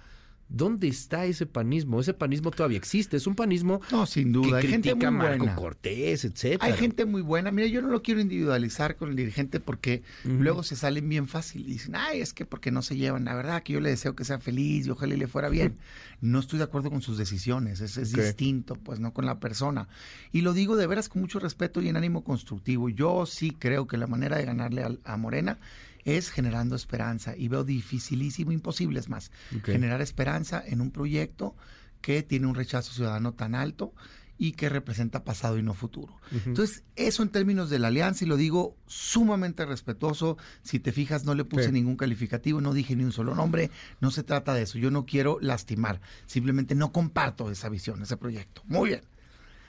¿Dónde 0.50 0.88
está 0.88 1.26
ese 1.26 1.46
panismo? 1.46 2.00
Ese 2.00 2.14
panismo 2.14 2.52
todavía 2.52 2.78
existe. 2.78 3.18
Es 3.18 3.28
un 3.28 3.36
panismo 3.36 3.82
no, 3.92 4.06
sin 4.06 4.32
duda. 4.32 4.62
que 4.62 4.68
Hay 4.68 4.72
gente 4.74 4.96
muy 4.96 5.12
Marco 5.12 5.38
buena. 5.40 5.56
Cortés, 5.56 6.24
etcétera. 6.24 6.66
Hay 6.66 6.74
gente 6.74 7.06
muy 7.06 7.22
buena. 7.22 7.52
Mira, 7.52 7.68
yo 7.68 7.82
no 7.82 7.90
lo 7.90 8.02
quiero 8.02 8.22
individualizar 8.22 8.96
con 8.96 9.10
el 9.10 9.16
dirigente 9.16 9.60
porque 9.60 10.04
luego 10.24 10.64
se 10.64 10.76
salen 10.76 11.10
bien 11.10 11.28
fácil 11.28 11.68
y 11.68 11.74
dicen, 11.74 11.96
ay, 11.96 12.22
es 12.22 12.34
que 12.34 12.46
porque 12.46 12.72
no 12.72 12.82
se 12.82 12.96
llevan. 12.96 13.26
La 13.26 13.36
verdad 13.36 13.62
que 13.62 13.74
yo 13.74 13.82
le 13.82 13.90
deseo 13.90 14.16
que 14.16 14.24
sea 14.24 14.40
feliz 14.40 14.88
y 14.88 14.90
ojalá 14.90 15.16
le 15.16 15.28
fuera 15.28 15.50
bien. 15.50 15.78
no 16.22 16.40
estoy 16.40 16.60
de 16.60 16.66
acuerdo 16.66 16.90
con 16.90 17.02
sus 17.02 17.18
decisiones. 17.18 17.82
Es, 17.82 17.98
es 17.98 18.14
distinto, 18.14 18.76
pues, 18.76 19.00
no 19.00 19.14
con 19.14 19.26
la 19.26 19.40
persona. 19.40 19.90
Y 20.32 20.42
lo 20.42 20.54
digo 20.54 20.78
de 20.78 20.88
veras 20.88 21.10
con 21.10 21.22
mucho 21.22 21.40
respeto 21.40 21.82
y 21.82 21.90
en 21.90 21.98
ánimo 21.98 22.24
constructivo. 22.24 22.90
Yo 22.90 23.26
sí 23.26 23.52
creo 23.52 23.86
que 23.86 23.98
la 23.98 24.08
manera 24.08 24.38
de 24.38 24.46
ganarle 24.46 25.00
a 25.04 25.18
Morena 25.18 25.60
es 26.08 26.30
generando 26.30 26.76
esperanza 26.76 27.36
y 27.36 27.50
veo 27.50 27.66
dificilísimo, 27.66 28.54
imposible 28.54 29.00
es 29.00 29.10
más, 29.10 29.30
generar 29.64 30.02
esperanza 30.02 30.64
en 30.66 30.80
un 30.80 30.92
proyecto 30.92 31.56
que 32.02 32.24
tiene 32.24 32.48
un 32.48 32.56
rechazo 32.56 32.94
ciudadano 32.94 33.34
tan 33.34 33.56
alto 33.56 33.94
y 34.38 34.54
que 34.54 34.70
representa 34.70 35.26
pasado 35.26 35.58
y 35.58 35.64
no 35.64 35.74
futuro. 35.74 36.16
Entonces, 36.46 36.84
eso 36.96 37.24
en 37.24 37.30
términos 37.30 37.70
de 37.70 37.80
la 37.80 37.88
alianza, 37.88 38.24
y 38.24 38.28
lo 38.28 38.38
digo 38.38 38.78
sumamente 38.86 39.66
respetuoso, 39.66 40.38
si 40.62 40.80
te 40.80 40.94
fijas, 40.94 41.26
no 41.26 41.36
le 41.36 41.44
puse 41.44 41.72
ningún 41.72 41.98
calificativo, 41.98 42.62
no 42.62 42.74
dije 42.74 42.96
ni 42.96 43.04
un 43.04 43.12
solo 43.12 43.36
nombre, 43.36 43.70
no 44.00 44.12
se 44.12 44.24
trata 44.24 44.54
de 44.54 44.62
eso, 44.62 44.78
yo 44.78 44.92
no 44.92 45.06
quiero 45.06 45.40
lastimar, 45.42 46.00
simplemente 46.26 46.76
no 46.76 46.94
comparto 46.94 47.52
esa 47.52 47.68
visión, 47.68 48.02
ese 48.02 48.16
proyecto. 48.16 48.62
Muy 48.66 48.90
bien. 48.90 49.02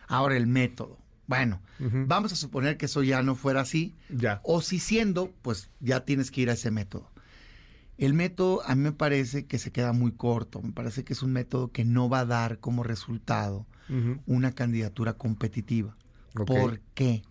Ahora 0.06 0.36
el 0.36 0.46
método. 0.46 0.98
Bueno, 1.28 1.60
vamos 1.78 2.32
a 2.32 2.36
suponer 2.36 2.78
que 2.78 2.86
eso 2.86 3.02
ya 3.02 3.22
no 3.22 3.36
fuera 3.36 3.60
así. 3.60 3.94
Ya. 4.08 4.40
O 4.44 4.62
si 4.62 4.80
siendo, 4.80 5.30
pues 5.42 5.70
ya 5.78 6.00
tienes 6.00 6.30
que 6.30 6.40
ir 6.40 6.50
a 6.50 6.54
ese 6.54 6.70
método. 6.70 7.12
El 7.98 8.14
método 8.14 8.62
a 8.64 8.74
mí 8.74 8.82
me 8.82 8.92
parece 8.92 9.44
que 9.44 9.58
se 9.58 9.70
queda 9.70 9.92
muy 9.92 10.12
corto. 10.12 10.62
Me 10.62 10.72
parece 10.72 11.04
que 11.04 11.12
es 11.12 11.22
un 11.22 11.32
método 11.32 11.70
que 11.70 11.84
no 11.84 12.08
va 12.08 12.20
a 12.20 12.24
dar 12.24 12.58
como 12.58 12.82
resultado 12.82 13.66
una 14.26 14.52
candidatura 14.52 15.14
competitiva. 15.14 15.96
¿Por 16.32 16.80
qué? 16.94 17.22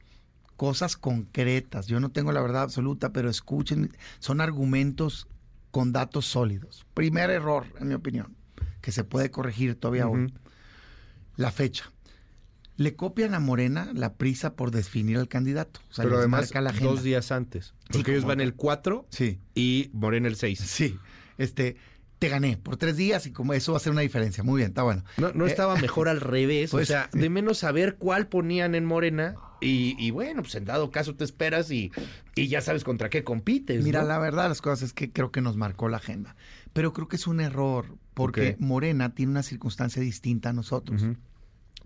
Cosas 0.58 0.96
concretas. 0.96 1.88
Yo 1.88 2.00
no 2.00 2.10
tengo 2.10 2.32
la 2.32 2.42
verdad 2.42 2.64
absoluta, 2.64 3.12
pero 3.12 3.30
escuchen, 3.30 3.96
son 4.20 4.42
argumentos 4.42 5.28
con 5.72 5.92
datos 5.92 6.26
sólidos. 6.28 6.86
Primer 6.94 7.32
error, 7.32 7.66
en 7.80 7.88
mi 7.88 7.94
opinión, 7.96 8.36
que 8.82 8.92
se 8.92 9.04
puede 9.04 9.32
corregir 9.32 9.76
todavía 9.76 10.08
hoy. 10.08 10.32
La 11.36 11.52
fecha 11.52 11.92
le 12.78 12.96
copian 12.96 13.34
a 13.34 13.40
Morena 13.40 13.92
la 13.94 14.14
prisa 14.14 14.56
por 14.56 14.72
definir 14.72 15.18
al 15.18 15.28
candidato. 15.28 15.82
O 15.90 15.94
sea, 15.94 16.06
Pero 16.06 16.20
además, 16.20 16.52
dos 16.82 17.04
días 17.04 17.32
antes. 17.32 17.74
Porque 17.92 18.12
ellos 18.12 18.26
van 18.26 18.40
el 18.40 18.54
4 18.54 19.08
sí. 19.10 19.40
y 19.56 19.90
Morena 19.94 20.28
el 20.28 20.36
6. 20.36 20.60
Sí. 20.60 20.98
Este, 21.40 21.76
te 22.20 22.30
gané 22.30 22.58
por 22.58 22.78
tres 22.78 22.98
días 22.98 23.26
y 23.28 23.32
como 23.32 23.54
eso 23.54 23.72
va 23.72 23.78
a 23.78 23.80
hacer 23.80 23.92
una 23.92 24.02
diferencia. 24.02 24.44
Muy 24.44 24.60
bien, 24.60 24.70
está 24.70 24.84
bueno. 24.84 25.04
No, 25.18 25.46
eh, 25.46 25.50
estaba 25.50 25.76
mejor 25.76 26.08
al 26.08 26.22
revés. 26.22 26.74
o 26.74 26.78
pues, 26.78 26.88
sea, 26.88 27.10
de 27.14 27.30
menos 27.30 27.60
saber 27.60 27.96
cuál 27.96 28.28
ponían 28.28 28.76
en 28.76 28.86
Morena. 28.86 29.36
Y, 29.60 30.12
bueno, 30.12 30.44
pues 30.44 30.54
en 30.54 30.66
dado 30.66 30.92
caso 30.92 31.16
te 31.16 31.24
esperas 31.24 31.72
y, 31.72 31.92
y 32.36 32.48
ya 32.48 32.62
sabes 32.62 32.84
contra 32.84 33.10
qué 33.10 33.24
compites. 33.24 33.84
Mira, 33.84 34.04
la 34.04 34.20
verdad 34.20 34.50
las 34.50 34.62
cosas 34.62 34.84
es 34.84 34.94
que 34.94 35.12
creo 35.12 35.32
que 35.32 35.42
nos 35.42 35.58
marcó 35.58 35.90
la 35.90 35.98
agenda. 35.98 36.36
Pero 36.74 36.94
creo 36.94 37.08
que 37.08 37.16
es 37.16 37.26
un 37.26 37.42
error 37.42 37.98
porque 38.14 38.56
Morena 38.60 39.16
tiene 39.16 39.32
una 39.32 39.42
circunstancia 39.42 40.00
distinta 40.00 40.50
a 40.50 40.54
nosotros. 40.54 41.04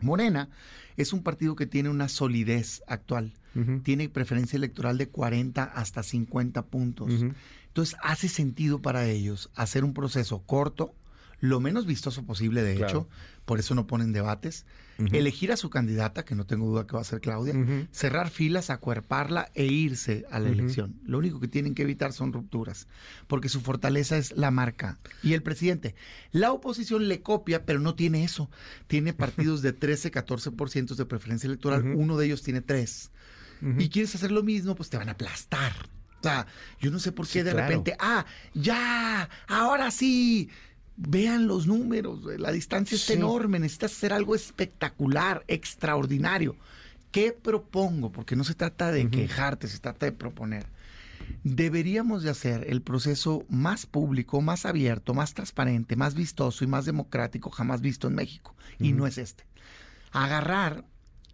Morena 0.02 0.50
es 0.98 1.14
un 1.14 1.24
partido 1.24 1.56
que 1.56 1.66
tiene 1.66 1.90
una 1.90 2.10
solidez 2.10 2.84
actual. 2.88 3.34
Tiene 3.84 4.08
preferencia 4.08 4.56
electoral 4.56 4.98
de 4.98 5.10
40 5.10 5.64
hasta 5.64 6.04
50 6.04 6.66
puntos. 6.68 7.12
Entonces 7.68 7.98
hace 8.02 8.28
sentido 8.30 8.82
para 8.82 9.06
ellos 9.08 9.50
hacer 9.56 9.84
un 9.84 9.94
proceso 9.94 10.40
corto, 10.46 10.94
lo 11.42 11.60
menos 11.60 11.88
vistoso 11.88 12.24
posible, 12.24 12.62
de 12.62 12.76
hecho, 12.76 13.10
por 13.46 13.60
eso 13.60 13.74
no 13.74 13.88
ponen 13.88 14.14
debates, 14.14 14.66
elegir 15.12 15.52
a 15.52 15.58
su 15.58 15.72
candidata, 15.72 16.24
que 16.24 16.36
no 16.36 16.46
tengo 16.46 16.68
duda 16.68 16.86
que 16.86 16.94
va 16.96 17.02
a 17.02 17.04
ser 17.04 17.20
Claudia, 17.20 17.56
cerrar 17.92 18.30
filas, 18.30 18.70
acuerparla 18.70 19.50
e 19.56 19.66
irse 19.66 20.26
a 20.30 20.40
la 20.40 20.50
elección. 20.50 21.00
Lo 21.04 21.18
único 21.18 21.40
que 21.40 21.48
tienen 21.48 21.74
que 21.74 21.82
evitar 21.82 22.14
son 22.14 22.32
rupturas, 22.32 22.88
porque 23.28 23.50
su 23.50 23.60
fortaleza 23.60 24.18
es 24.18 24.38
la 24.38 24.52
marca. 24.52 25.00
Y 25.24 25.34
el 25.34 25.42
presidente, 25.42 25.96
la 26.32 26.52
oposición 26.52 27.08
le 27.08 27.24
copia, 27.24 27.66
pero 27.66 27.80
no 27.80 27.96
tiene 27.96 28.24
eso. 28.24 28.52
Tiene 28.86 29.14
partidos 29.14 29.64
de 29.64 29.74
13, 29.74 30.12
14% 30.12 30.96
de 30.96 31.06
preferencia 31.06 31.48
electoral, 31.48 31.84
uno 31.96 32.18
de 32.18 32.28
ellos 32.28 32.44
tiene 32.44 32.62
tres. 32.62 33.12
Y 33.80 33.90
quieres 33.90 34.14
hacer 34.14 34.32
lo 34.32 34.44
mismo, 34.44 34.76
pues 34.76 34.90
te 34.90 34.98
van 34.98 35.10
a 35.10 35.14
aplastar. 35.14 35.74
O 36.20 36.24
sea, 36.24 36.46
yo 36.80 36.92
no 36.92 37.00
sé 37.00 37.12
por 37.12 37.28
qué 37.28 37.44
de 37.44 37.54
repente, 37.54 37.96
ah, 38.00 38.26
ya, 38.54 39.28
ahora 39.48 39.90
sí 39.90 40.52
Vean 40.98 41.48
los 41.48 41.68
números, 41.68 42.24
la 42.38 42.52
distancia 42.52 42.96
es 42.96 43.10
enorme, 43.10 43.60
necesitas 43.60 43.94
hacer 43.94 44.14
algo 44.14 44.36
espectacular, 44.36 45.44
extraordinario. 45.48 46.56
¿Qué 47.12 47.32
propongo? 47.32 48.12
Porque 48.12 48.36
no 48.36 48.44
se 48.44 48.56
trata 48.56 48.92
de 48.92 49.10
quejarte, 49.10 49.68
se 49.68 49.80
trata 49.80 50.06
de 50.06 50.12
proponer. 50.12 50.66
Deberíamos 51.44 52.24
de 52.24 52.30
hacer 52.30 52.66
el 52.70 52.82
proceso 52.82 53.46
más 53.50 53.86
público, 53.86 54.42
más 54.42 54.66
abierto, 54.66 55.14
más 55.14 55.34
transparente, 55.34 55.96
más 55.96 56.14
vistoso 56.14 56.64
y 56.64 56.68
más 56.68 56.86
democrático 56.86 57.50
jamás 57.50 57.82
visto 57.82 58.08
en 58.08 58.16
México. 58.16 58.56
Y 58.80 58.94
no 58.94 59.08
es 59.08 59.18
este. 59.18 59.44
Agarrar 60.12 60.86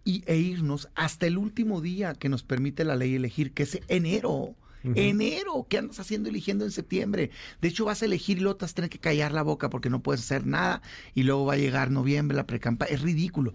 y, 0.04 0.24
e 0.26 0.36
irnos 0.36 0.88
hasta 0.94 1.26
el 1.26 1.36
último 1.36 1.80
día 1.80 2.14
que 2.14 2.28
nos 2.28 2.42
permite 2.42 2.84
la 2.84 2.96
ley 2.96 3.14
elegir, 3.14 3.52
que 3.52 3.64
es 3.64 3.80
enero 3.88 4.54
Enero, 4.82 5.66
¿qué 5.68 5.78
andas 5.78 6.00
haciendo 6.00 6.28
eligiendo 6.28 6.64
en 6.64 6.70
septiembre? 6.70 7.30
De 7.60 7.68
hecho, 7.68 7.84
vas 7.84 8.02
a 8.02 8.04
elegir 8.04 8.38
y 8.38 8.40
luego 8.40 8.56
que 8.88 8.98
callar 8.98 9.32
la 9.32 9.42
boca 9.42 9.70
porque 9.70 9.90
no 9.90 10.02
puedes 10.02 10.20
hacer 10.20 10.46
nada 10.46 10.82
y 11.14 11.24
luego 11.24 11.46
va 11.46 11.54
a 11.54 11.56
llegar 11.56 11.90
noviembre, 11.90 12.36
la 12.36 12.46
precampaña. 12.46 12.92
Es 12.92 13.02
ridículo 13.02 13.54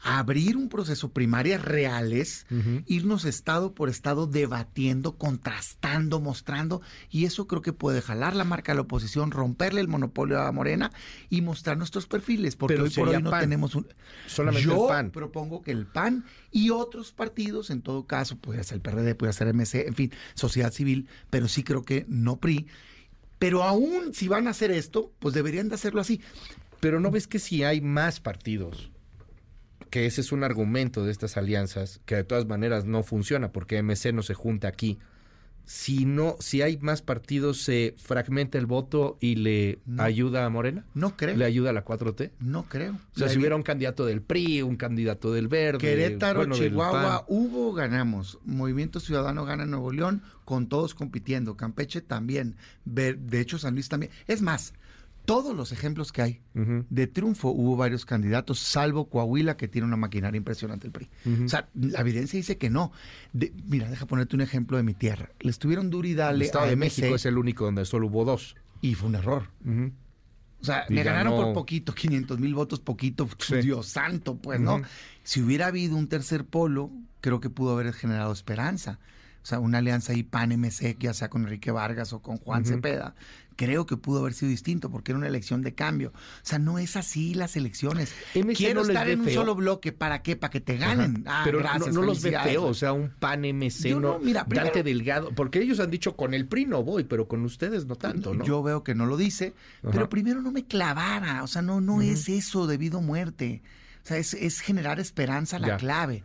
abrir 0.00 0.56
un 0.56 0.68
proceso 0.68 1.10
primarias 1.10 1.62
reales, 1.62 2.46
irnos 2.86 3.24
estado 3.24 3.74
por 3.74 3.88
estado 3.88 4.26
debatiendo, 4.26 5.16
contrastando, 5.16 6.20
mostrando, 6.20 6.82
y 7.10 7.24
eso 7.24 7.46
creo 7.46 7.62
que 7.62 7.72
puede 7.72 8.02
jalar 8.02 8.36
la 8.36 8.44
marca 8.44 8.72
de 8.72 8.76
la 8.76 8.82
oposición, 8.82 9.30
romperle 9.30 9.80
el 9.80 9.88
monopolio 9.88 10.40
a 10.40 10.52
Morena 10.52 10.92
y 11.30 11.40
mostrar 11.40 11.76
nuestros 11.78 12.06
perfiles, 12.06 12.56
porque 12.56 12.80
hoy 12.80 12.90
por 12.90 13.08
hoy 13.08 13.22
no 13.22 13.30
tenemos 13.38 13.74
un... 13.74 13.86
Solamente 14.26 14.66
Yo 14.66 14.84
el 14.84 14.88
PAN. 14.88 15.10
propongo 15.10 15.62
que 15.62 15.72
el 15.72 15.86
PAN 15.86 16.24
y 16.50 16.70
otros 16.70 17.12
partidos, 17.12 17.70
en 17.70 17.82
todo 17.82 18.06
caso, 18.06 18.36
puede 18.36 18.62
ser 18.64 18.76
el 18.76 18.82
PRD, 18.82 19.14
puede 19.14 19.32
ser 19.32 19.52
MC, 19.52 19.86
en 19.86 19.94
fin, 19.94 20.12
sociedad 20.34 20.72
civil, 20.72 21.08
pero 21.30 21.48
sí 21.48 21.62
creo 21.62 21.82
que 21.82 22.04
no 22.08 22.36
PRI, 22.36 22.66
pero 23.38 23.62
aún 23.62 24.14
si 24.14 24.28
van 24.28 24.46
a 24.46 24.50
hacer 24.50 24.70
esto, 24.70 25.12
pues 25.18 25.34
deberían 25.34 25.68
de 25.68 25.74
hacerlo 25.74 26.00
así. 26.00 26.20
Pero 26.80 27.00
no 27.00 27.10
ves 27.10 27.26
que 27.26 27.38
si 27.38 27.64
hay 27.64 27.80
más 27.80 28.20
partidos 28.20 28.90
que 29.90 30.06
ese 30.06 30.20
es 30.20 30.32
un 30.32 30.44
argumento 30.44 31.04
de 31.04 31.12
estas 31.12 31.36
alianzas 31.36 32.00
que 32.04 32.16
de 32.16 32.24
todas 32.24 32.46
maneras 32.46 32.84
no 32.84 33.02
funciona 33.02 33.52
porque 33.52 33.82
MC 33.82 34.12
no 34.12 34.22
se 34.22 34.34
junta 34.34 34.68
aquí. 34.68 34.98
Si 35.68 36.04
no, 36.04 36.36
si 36.38 36.62
hay 36.62 36.78
más 36.78 37.02
partidos, 37.02 37.60
se 37.60 37.96
fragmenta 37.98 38.56
el 38.56 38.66
voto 38.66 39.18
y 39.20 39.34
le 39.34 39.80
ayuda 39.98 40.46
a 40.46 40.48
Morena. 40.48 40.84
No 40.94 41.16
creo. 41.16 41.36
¿Le 41.36 41.44
ayuda 41.44 41.70
a 41.70 41.72
la 41.72 41.84
4T? 41.84 42.30
No 42.38 42.66
creo. 42.68 42.92
O 42.92 43.18
sea, 43.18 43.28
si 43.28 43.36
hubiera 43.38 43.56
un 43.56 43.64
candidato 43.64 44.06
del 44.06 44.22
PRI, 44.22 44.62
un 44.62 44.76
candidato 44.76 45.32
del 45.32 45.48
Verde. 45.48 45.78
Querétaro, 45.78 46.46
Chihuahua, 46.52 47.24
hubo, 47.26 47.72
ganamos. 47.72 48.38
Movimiento 48.44 49.00
Ciudadano 49.00 49.44
gana 49.44 49.66
Nuevo 49.66 49.90
León, 49.90 50.22
con 50.44 50.68
todos 50.68 50.94
compitiendo. 50.94 51.56
Campeche 51.56 52.00
también. 52.00 52.54
De 52.84 53.40
hecho, 53.40 53.58
San 53.58 53.74
Luis 53.74 53.88
también. 53.88 54.12
Es 54.28 54.42
más, 54.42 54.72
todos 55.26 55.54
los 55.54 55.72
ejemplos 55.72 56.12
que 56.12 56.22
hay 56.22 56.40
de 56.54 57.06
triunfo 57.06 57.50
hubo 57.50 57.76
varios 57.76 58.06
candidatos, 58.06 58.58
salvo 58.60 59.10
Coahuila, 59.10 59.56
que 59.56 59.68
tiene 59.68 59.86
una 59.86 59.96
maquinaria 59.96 60.38
impresionante 60.38 60.86
el 60.86 60.92
PRI. 60.92 61.10
O 61.44 61.48
sea, 61.48 61.68
la 61.74 62.00
evidencia 62.00 62.38
dice 62.38 62.56
que 62.56 62.70
no. 62.70 62.92
mira, 63.66 63.90
deja 63.90 64.06
ponerte 64.06 64.36
un 64.36 64.42
ejemplo 64.42 64.76
de 64.76 64.82
mi 64.82 64.94
tierra. 64.94 65.30
Le 65.40 65.50
estuvieron 65.50 65.90
duro 65.90 66.08
y 66.08 66.14
dale. 66.14 66.36
El 66.36 66.42
Estado 66.42 66.66
de 66.66 66.76
México 66.76 67.14
es 67.14 67.26
el 67.26 67.36
único 67.36 67.64
donde 67.64 67.84
solo 67.84 68.06
hubo 68.06 68.24
dos. 68.24 68.56
Y 68.80 68.94
fue 68.94 69.08
un 69.08 69.16
error. 69.16 69.50
O 70.60 70.64
sea, 70.64 70.86
me 70.88 71.02
ganaron 71.02 71.34
por 71.34 71.52
poquito, 71.52 71.94
500 71.94 72.38
mil 72.38 72.54
votos, 72.54 72.80
poquito. 72.80 73.28
Dios 73.62 73.88
santo, 73.88 74.36
pues, 74.36 74.60
¿no? 74.60 74.80
Si 75.22 75.42
hubiera 75.42 75.66
habido 75.66 75.96
un 75.96 76.08
tercer 76.08 76.44
polo, 76.44 76.90
creo 77.20 77.40
que 77.40 77.50
pudo 77.50 77.72
haber 77.72 77.92
generado 77.92 78.32
esperanza. 78.32 78.98
O 79.46 79.48
sea, 79.48 79.60
una 79.60 79.78
alianza 79.78 80.12
ahí 80.12 80.24
PAN-MC, 80.24 80.98
ya 80.98 81.14
sea 81.14 81.30
con 81.30 81.42
Enrique 81.44 81.70
Vargas 81.70 82.12
o 82.12 82.20
con 82.20 82.36
Juan 82.36 82.64
Cepeda, 82.64 83.14
creo 83.54 83.86
que 83.86 83.96
pudo 83.96 84.18
haber 84.18 84.34
sido 84.34 84.50
distinto 84.50 84.90
porque 84.90 85.12
era 85.12 85.18
una 85.18 85.28
elección 85.28 85.62
de 85.62 85.72
cambio. 85.72 86.08
O 86.08 86.40
sea, 86.42 86.58
no 86.58 86.80
es 86.80 86.96
así 86.96 87.32
las 87.32 87.54
elecciones. 87.54 88.12
Quiero 88.56 88.82
estar 88.82 89.08
en 89.08 89.20
un 89.20 89.30
solo 89.30 89.54
bloque. 89.54 89.92
¿Para 89.92 90.20
qué? 90.20 90.34
Para 90.34 90.50
que 90.50 90.60
te 90.60 90.76
ganen. 90.76 91.22
Ah, 91.28 91.42
Pero 91.44 91.60
no, 91.92 92.02
los 92.02 92.22
ve 92.22 92.36
feo. 92.42 92.64
O 92.64 92.74
sea, 92.74 92.92
un 92.92 93.08
pan 93.08 93.42
MC, 93.42 93.94
no, 94.00 94.18
mira, 94.18 94.44
Dante 94.48 94.82
Delgado. 94.82 95.30
Porque 95.30 95.60
ellos 95.60 95.78
han 95.78 95.92
dicho 95.92 96.16
con 96.16 96.34
el 96.34 96.48
PRI 96.48 96.66
no 96.66 96.82
voy, 96.82 97.04
pero 97.04 97.28
con 97.28 97.44
ustedes 97.44 97.86
no 97.86 97.94
tanto, 97.94 98.34
¿no? 98.34 98.44
Yo 98.44 98.64
veo 98.64 98.82
que 98.82 98.96
no 98.96 99.06
lo 99.06 99.16
dice. 99.16 99.54
Pero 99.80 100.08
primero 100.08 100.42
no 100.42 100.50
me 100.50 100.64
clavara. 100.64 101.44
O 101.44 101.46
sea, 101.46 101.62
no, 101.62 101.80
no 101.80 102.02
es 102.02 102.28
eso 102.28 102.66
debido 102.66 102.98
a 102.98 103.02
muerte. 103.02 103.62
O 104.02 104.08
sea, 104.08 104.18
es, 104.18 104.34
es 104.34 104.58
generar 104.58 104.98
esperanza 104.98 105.60
la 105.60 105.76
clave. 105.76 106.24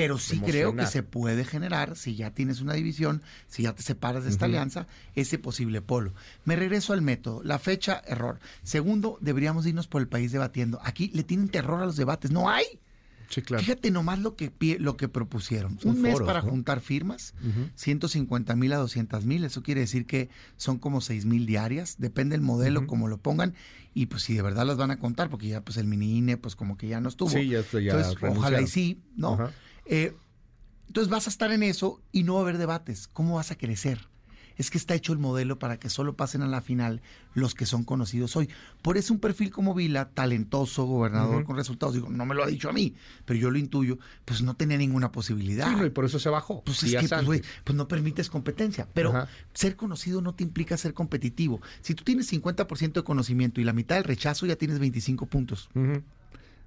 Pero 0.00 0.18
sí 0.18 0.40
creo 0.40 0.74
que 0.74 0.86
se 0.86 1.02
puede 1.02 1.44
generar, 1.44 1.96
si 1.96 2.16
ya 2.16 2.30
tienes 2.32 2.60
una 2.60 2.74
división, 2.74 3.22
si 3.48 3.64
ya 3.64 3.74
te 3.74 3.82
separas 3.82 4.24
de 4.24 4.30
esta 4.30 4.46
alianza, 4.46 4.86
ese 5.14 5.38
posible 5.38 5.82
polo. 5.82 6.14
Me 6.44 6.56
regreso 6.56 6.92
al 6.92 7.02
método. 7.02 7.42
La 7.44 7.58
fecha, 7.58 8.02
error. 8.06 8.38
Segundo, 8.62 9.18
deberíamos 9.20 9.66
irnos 9.66 9.88
por 9.88 10.00
el 10.00 10.08
país 10.08 10.32
debatiendo. 10.32 10.80
Aquí 10.82 11.10
le 11.12 11.22
tienen 11.22 11.48
terror 11.48 11.82
a 11.82 11.86
los 11.86 11.96
debates. 11.96 12.30
No 12.30 12.48
hay. 12.48 12.64
Sí, 13.28 13.42
claro. 13.42 13.62
Fíjate 13.62 13.92
nomás 13.92 14.18
lo 14.18 14.34
que, 14.34 14.52
lo 14.80 14.96
que 14.96 15.08
propusieron. 15.08 15.78
Un 15.84 16.02
mes 16.02 16.18
para 16.20 16.40
juntar 16.40 16.80
firmas, 16.80 17.34
150 17.76 18.56
mil 18.56 18.72
a 18.72 18.78
200 18.78 19.24
mil. 19.24 19.44
Eso 19.44 19.62
quiere 19.62 19.82
decir 19.82 20.04
que 20.04 20.30
son 20.56 20.78
como 20.78 21.00
6 21.00 21.26
mil 21.26 21.46
diarias. 21.46 21.96
Depende 21.98 22.34
del 22.34 22.40
modelo, 22.40 22.86
como 22.86 23.06
lo 23.06 23.18
pongan. 23.18 23.54
Y 23.94 24.06
pues 24.06 24.22
si 24.22 24.34
de 24.34 24.42
verdad 24.42 24.66
las 24.66 24.76
van 24.76 24.90
a 24.90 24.98
contar, 24.98 25.30
porque 25.30 25.48
ya 25.48 25.64
pues 25.64 25.76
el 25.76 25.86
mini 25.86 26.18
INE, 26.18 26.36
pues 26.36 26.56
como 26.56 26.76
que 26.76 26.88
ya 26.88 27.00
no 27.00 27.08
estuvo. 27.08 27.30
Sí, 27.30 27.48
ya, 27.48 27.62
ya 27.72 27.78
Entonces, 27.78 28.16
ojalá 28.20 28.60
y 28.62 28.66
sí, 28.66 29.00
¿no? 29.14 29.50
Eh, 29.86 30.14
entonces 30.86 31.08
vas 31.08 31.26
a 31.28 31.30
estar 31.30 31.52
en 31.52 31.62
eso 31.62 32.00
y 32.10 32.24
no 32.24 32.34
va 32.34 32.40
a 32.40 32.42
haber 32.42 32.58
debates. 32.58 33.06
¿Cómo 33.06 33.36
vas 33.36 33.52
a 33.52 33.56
crecer? 33.56 34.08
Es 34.56 34.70
que 34.70 34.76
está 34.76 34.94
hecho 34.94 35.12
el 35.12 35.18
modelo 35.18 35.58
para 35.58 35.78
que 35.78 35.88
solo 35.88 36.16
pasen 36.16 36.42
a 36.42 36.46
la 36.46 36.60
final 36.60 37.00
los 37.32 37.54
que 37.54 37.64
son 37.64 37.84
conocidos 37.84 38.36
hoy. 38.36 38.50
Por 38.82 38.98
eso 38.98 39.14
un 39.14 39.20
perfil 39.20 39.50
como 39.50 39.72
Vila, 39.72 40.10
talentoso, 40.10 40.84
gobernador 40.84 41.44
con 41.44 41.56
resultados, 41.56 41.94
digo, 41.94 42.10
no 42.10 42.26
me 42.26 42.34
lo 42.34 42.44
ha 42.44 42.46
dicho 42.46 42.68
a 42.68 42.72
mí, 42.72 42.94
pero 43.24 43.38
yo 43.38 43.50
lo 43.50 43.56
intuyo, 43.56 43.98
pues 44.26 44.42
no 44.42 44.54
tenía 44.54 44.76
ninguna 44.76 45.12
posibilidad. 45.12 45.78
Sí, 45.78 45.86
y 45.86 45.90
por 45.90 46.04
eso 46.04 46.18
se 46.18 46.28
bajó. 46.28 46.62
Pues 46.62 46.82
es 46.82 46.94
que 46.94 47.08
pues, 47.24 47.42
pues, 47.64 47.76
no 47.76 47.88
permites 47.88 48.28
competencia. 48.28 48.86
Pero 48.92 49.26
ser 49.54 49.76
conocido 49.76 50.20
no 50.20 50.34
te 50.34 50.42
implica 50.42 50.76
ser 50.76 50.92
competitivo. 50.92 51.62
Si 51.80 51.94
tú 51.94 52.04
tienes 52.04 52.30
50% 52.30 52.92
de 52.92 53.02
conocimiento 53.02 53.60
y 53.60 53.64
la 53.64 53.72
mitad 53.72 53.94
del 53.94 54.04
rechazo, 54.04 54.44
ya 54.44 54.56
tienes 54.56 54.78
25 54.78 55.24
puntos. 55.24 55.70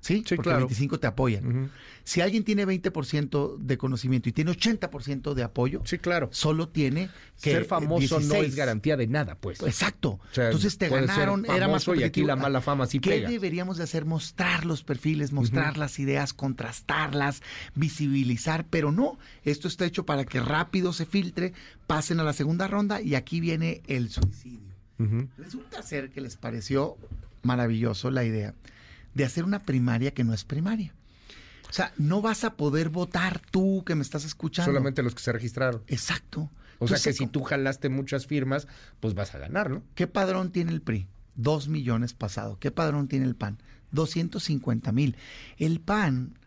¿Sí? 0.03 0.21
Porque 0.35 0.49
25 0.49 0.99
te 0.99 1.07
apoyan. 1.07 1.71
Si 2.03 2.19
alguien 2.19 2.43
tiene 2.43 2.67
20% 2.67 3.57
de 3.57 3.77
conocimiento 3.77 4.27
y 4.27 4.33
tiene 4.33 4.51
80% 4.51 5.33
de 5.33 5.43
apoyo, 5.43 5.81
sí, 5.85 5.97
claro. 5.97 6.27
solo 6.33 6.67
tiene 6.67 7.09
que 7.41 7.51
ser 7.51 7.65
famoso 7.65 8.19
no 8.19 8.35
es 8.35 8.53
garantía 8.53 8.97
de 8.97 9.07
nada, 9.07 9.35
pues. 9.35 9.61
Exacto. 9.61 10.19
Entonces 10.35 10.77
te 10.77 10.89
ganaron, 10.89 11.45
era 11.45 11.69
más 11.69 11.87
y 11.87 12.03
aquí 12.03 12.23
la 12.23 12.35
mala 12.35 12.59
fama 12.59 12.85
sí 12.85 12.99
¿Qué 12.99 13.21
deberíamos 13.21 13.77
de 13.77 13.83
hacer? 13.85 14.03
Mostrar 14.03 14.65
los 14.65 14.83
perfiles, 14.83 15.31
mostrar 15.31 15.77
las 15.77 15.97
ideas, 15.99 16.33
contrastarlas, 16.33 17.41
visibilizar, 17.73 18.65
pero 18.69 18.91
no, 18.91 19.17
esto 19.43 19.69
está 19.69 19.85
hecho 19.85 20.05
para 20.05 20.25
que 20.25 20.41
rápido 20.41 20.91
se 20.91 21.05
filtre, 21.05 21.53
pasen 21.87 22.19
a 22.19 22.23
la 22.23 22.33
segunda 22.33 22.67
ronda 22.67 23.01
y 23.01 23.15
aquí 23.15 23.39
viene 23.39 23.81
el 23.87 24.09
suicidio. 24.09 24.73
Resulta 25.37 25.81
ser 25.81 26.09
que 26.09 26.19
les 26.19 26.35
pareció 26.35 26.97
maravilloso 27.41 28.11
la 28.11 28.25
idea 28.25 28.53
de 29.13 29.25
hacer 29.25 29.43
una 29.43 29.63
primaria 29.63 30.13
que 30.13 30.23
no 30.23 30.33
es 30.33 30.43
primaria. 30.43 30.93
O 31.69 31.73
sea, 31.73 31.91
no 31.97 32.21
vas 32.21 32.43
a 32.43 32.55
poder 32.55 32.89
votar 32.89 33.39
tú 33.39 33.83
que 33.85 33.95
me 33.95 34.03
estás 34.03 34.25
escuchando. 34.25 34.71
Solamente 34.71 35.01
los 35.01 35.15
que 35.15 35.23
se 35.23 35.31
registraron. 35.31 35.81
Exacto. 35.87 36.51
O 36.79 36.87
sea 36.87 36.99
que 36.99 37.13
si 37.13 37.27
tú 37.27 37.43
jalaste 37.43 37.89
muchas 37.89 38.27
firmas, 38.27 38.67
pues 38.99 39.13
vas 39.13 39.33
a 39.33 39.39
ganar, 39.39 39.71
¿no? 39.71 39.83
¿Qué 39.95 40.05
padrón 40.05 40.51
tiene 40.51 40.71
el 40.71 40.81
PRI? 40.81 41.07
Dos 41.35 41.67
millones 41.67 42.13
pasado. 42.13 42.59
¿Qué 42.59 42.71
padrón 42.71 43.07
tiene 43.07 43.25
el 43.25 43.35
PAN? 43.35 43.57
250 43.91 44.91
mil. 44.91 45.15
El 45.57 45.79
PAN, 45.79 46.37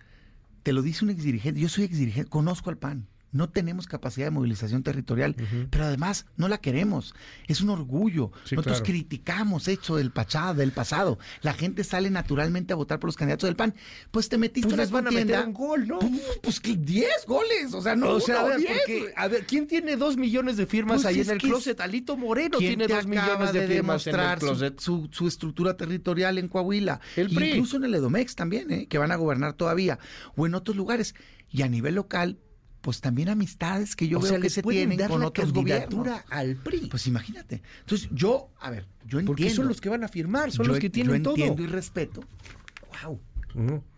te 0.63 0.73
lo 0.73 0.83
dice 0.83 1.05
un 1.05 1.11
exdirigente, 1.11 1.61
yo 1.61 1.69
soy 1.69 1.85
exdirigente, 1.85 2.29
conozco 2.29 2.71
al 2.71 2.77
PAN 2.77 3.07
no 3.37 3.49
tenemos 3.49 3.87
capacidad 3.87 4.27
de 4.27 4.31
movilización 4.31 4.83
territorial, 4.83 5.37
pero 5.71 5.85
además 5.85 6.27
no 6.37 6.49
la 6.49 6.59
queremos. 6.59 7.15
Es 7.47 7.61
un 7.61 7.71
orgullo. 7.71 8.33
Nosotros 8.51 8.83
criticamos 8.83 9.69
hecho 9.69 9.97
del 9.97 10.11
pachado, 10.11 10.55
del 10.55 10.73
pasado. 10.73 11.19
La 11.43 11.53
gente 11.53 11.85
sale 11.85 12.11
naturalmente 12.11 12.73
a 12.73 12.77
votar 12.77 12.99
por 12.99 13.09
los 13.09 13.17
candidatos 13.17 13.49
del 13.49 13.57
PAN. 13.57 13.75
Pues 14.11 14.29
te 14.29 14.39
metiste 14.39 14.75
pues 14.75 14.91
en 14.91 15.35
un 15.35 15.53
gol, 15.53 15.87
¿no? 15.87 15.99
Pues, 16.43 16.61
10 16.63 17.27
goles, 17.27 17.75
o 17.75 17.83
sea, 17.83 17.97
no, 17.97 18.11
o 18.11 18.21
sea, 18.21 18.47
a, 19.17 19.29
ver, 19.29 19.47
¿quién 19.47 19.67
tiene 19.67 19.97
dos 19.97 20.17
millones 20.17 20.57
de 20.57 20.67
firmas 20.67 21.03
pues 21.03 21.07
ahí 21.07 21.21
en 21.21 21.31
el 21.31 21.39
closet? 21.39 21.81
Alito 21.81 22.17
Moreno 22.17 22.59
tiene 22.59 22.87
dos 22.87 23.07
millones 23.07 23.53
de, 23.53 23.67
firmas 23.67 24.07
en 24.07 24.19
el 24.19 24.39
closet. 24.39 24.81
Su, 24.81 25.09
su, 25.13 25.27
estructura 25.27 25.77
territorial 25.77 26.39
en 26.39 26.49
Coahuila. 26.49 27.01
Incluso 27.17 27.77
en 27.77 27.85
el 27.85 27.95
Edomex 27.95 28.35
también, 28.35 28.71
¿eh? 28.71 28.87
que 28.87 28.99
van 28.99 29.13
a 29.13 29.17
gobernar 29.17 29.55
todavía. 29.55 29.99
O 30.37 30.47
en 30.47 30.55
otros 30.55 30.77
lugares. 30.77 31.15
Y 31.51 31.63
a 31.63 31.69
nivel 31.69 31.95
local, 31.95 32.39
pues 32.87 33.01
también 33.01 33.29
amistades 33.29 33.97
que 33.97 34.07
yo 34.07 34.21
veo 34.21 34.39
que 34.39 34.49
se 34.49 34.63
tienen 34.63 35.09
con 35.09 35.25
otros 35.25 35.53
gobiernos. 35.53 36.07
al 36.31 36.55
PRI. 36.55 36.87
Pues 36.87 37.09
imagínate. 37.09 37.61
Entonces, 37.81 38.09
yo, 38.13 38.51
a 38.61 38.71
ver, 38.71 38.87
yo 39.01 39.19
entiendo. 39.19 39.33
Porque 39.33 39.51
son 39.51 39.67
los 39.67 39.81
que 39.81 39.89
van 39.89 40.05
a 40.05 40.09
firmar, 40.09 40.53
son 40.53 40.69
los 40.69 40.79
que 40.79 40.89
tienen 40.89 41.21
todo. 41.21 41.35
Yo 41.35 41.47
entiendo 41.47 41.65
y 41.65 41.67
respeto. 41.67 42.21
Wow. 43.03 43.21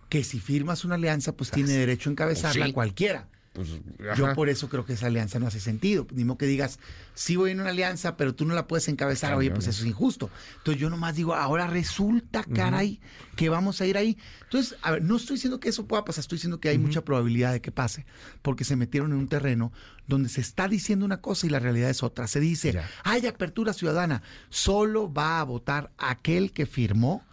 Que 0.09 0.25
si 0.25 0.41
firmas 0.41 0.87
una 0.87 0.95
alianza, 0.95 1.37
pues 1.37 1.51
tiene 1.51 1.73
derecho 1.73 2.09
a 2.09 2.13
encabezarla 2.13 2.73
cualquiera. 2.73 3.29
Pues, 3.53 3.71
yo 4.17 4.35
por 4.35 4.49
eso 4.49 4.69
creo 4.69 4.85
que 4.85 4.93
esa 4.93 5.07
alianza 5.07 5.39
no 5.39 5.47
hace 5.47 5.61
sentido. 5.61 6.07
Ni 6.13 6.25
modo 6.25 6.39
que 6.39 6.47
digas, 6.47 6.79
sí 7.15 7.37
voy 7.37 7.51
en 7.51 7.61
una 7.61 7.71
alianza, 7.71 8.17
pero 8.17 8.35
tú 8.35 8.45
no 8.45 8.55
la 8.55 8.67
puedes 8.67 8.89
encabezar. 8.89 9.35
Oye, 9.35 9.51
pues 9.51 9.67
eso 9.67 9.83
es 9.83 9.89
injusto. 9.89 10.31
Entonces 10.59 10.81
yo 10.81 10.91
nomás 10.91 11.17
digo, 11.17 11.35
ahora 11.35 11.67
resulta, 11.67 12.45
caray, 12.45 13.01
que 13.37 13.49
vamos 13.49 13.81
a 13.81 13.87
ir 13.87 13.97
ahí. 13.97 14.17
Entonces, 14.45 14.79
a 14.83 14.93
ver, 14.93 15.03
no 15.03 15.17
estoy 15.17 15.35
diciendo 15.35 15.61
que 15.61 15.69
eso 15.69 15.87
pueda 15.87 16.05
pasar, 16.05 16.21
estoy 16.21 16.37
diciendo 16.37 16.61
que 16.61 16.69
hay 16.69 16.79
mucha 16.79 17.05
probabilidad 17.05 17.53
de 17.53 17.61
que 17.61 17.73
pase, 17.73 18.07
porque 18.43 18.65
se 18.65 18.77
metieron 18.77 19.13
en 19.13 19.19
un 19.19 19.29
terreno 19.29 19.73
donde 20.07 20.29
se 20.29 20.41
está 20.41 20.69
diciendo 20.69 21.05
una 21.05 21.21
cosa 21.21 21.47
y 21.47 21.51
la 21.51 21.59
realidad 21.59 21.91
es 21.91 22.03
otra. 22.03 22.27
Se 22.27 22.41
dice, 22.41 22.81
hay 23.05 23.27
apertura 23.27 23.73
ciudadana, 23.73 24.23
solo 24.49 25.13
va 25.13 25.41
a 25.41 25.45
votar 25.45 25.91
aquel 25.99 26.53
que 26.53 26.67
firmó 26.67 27.25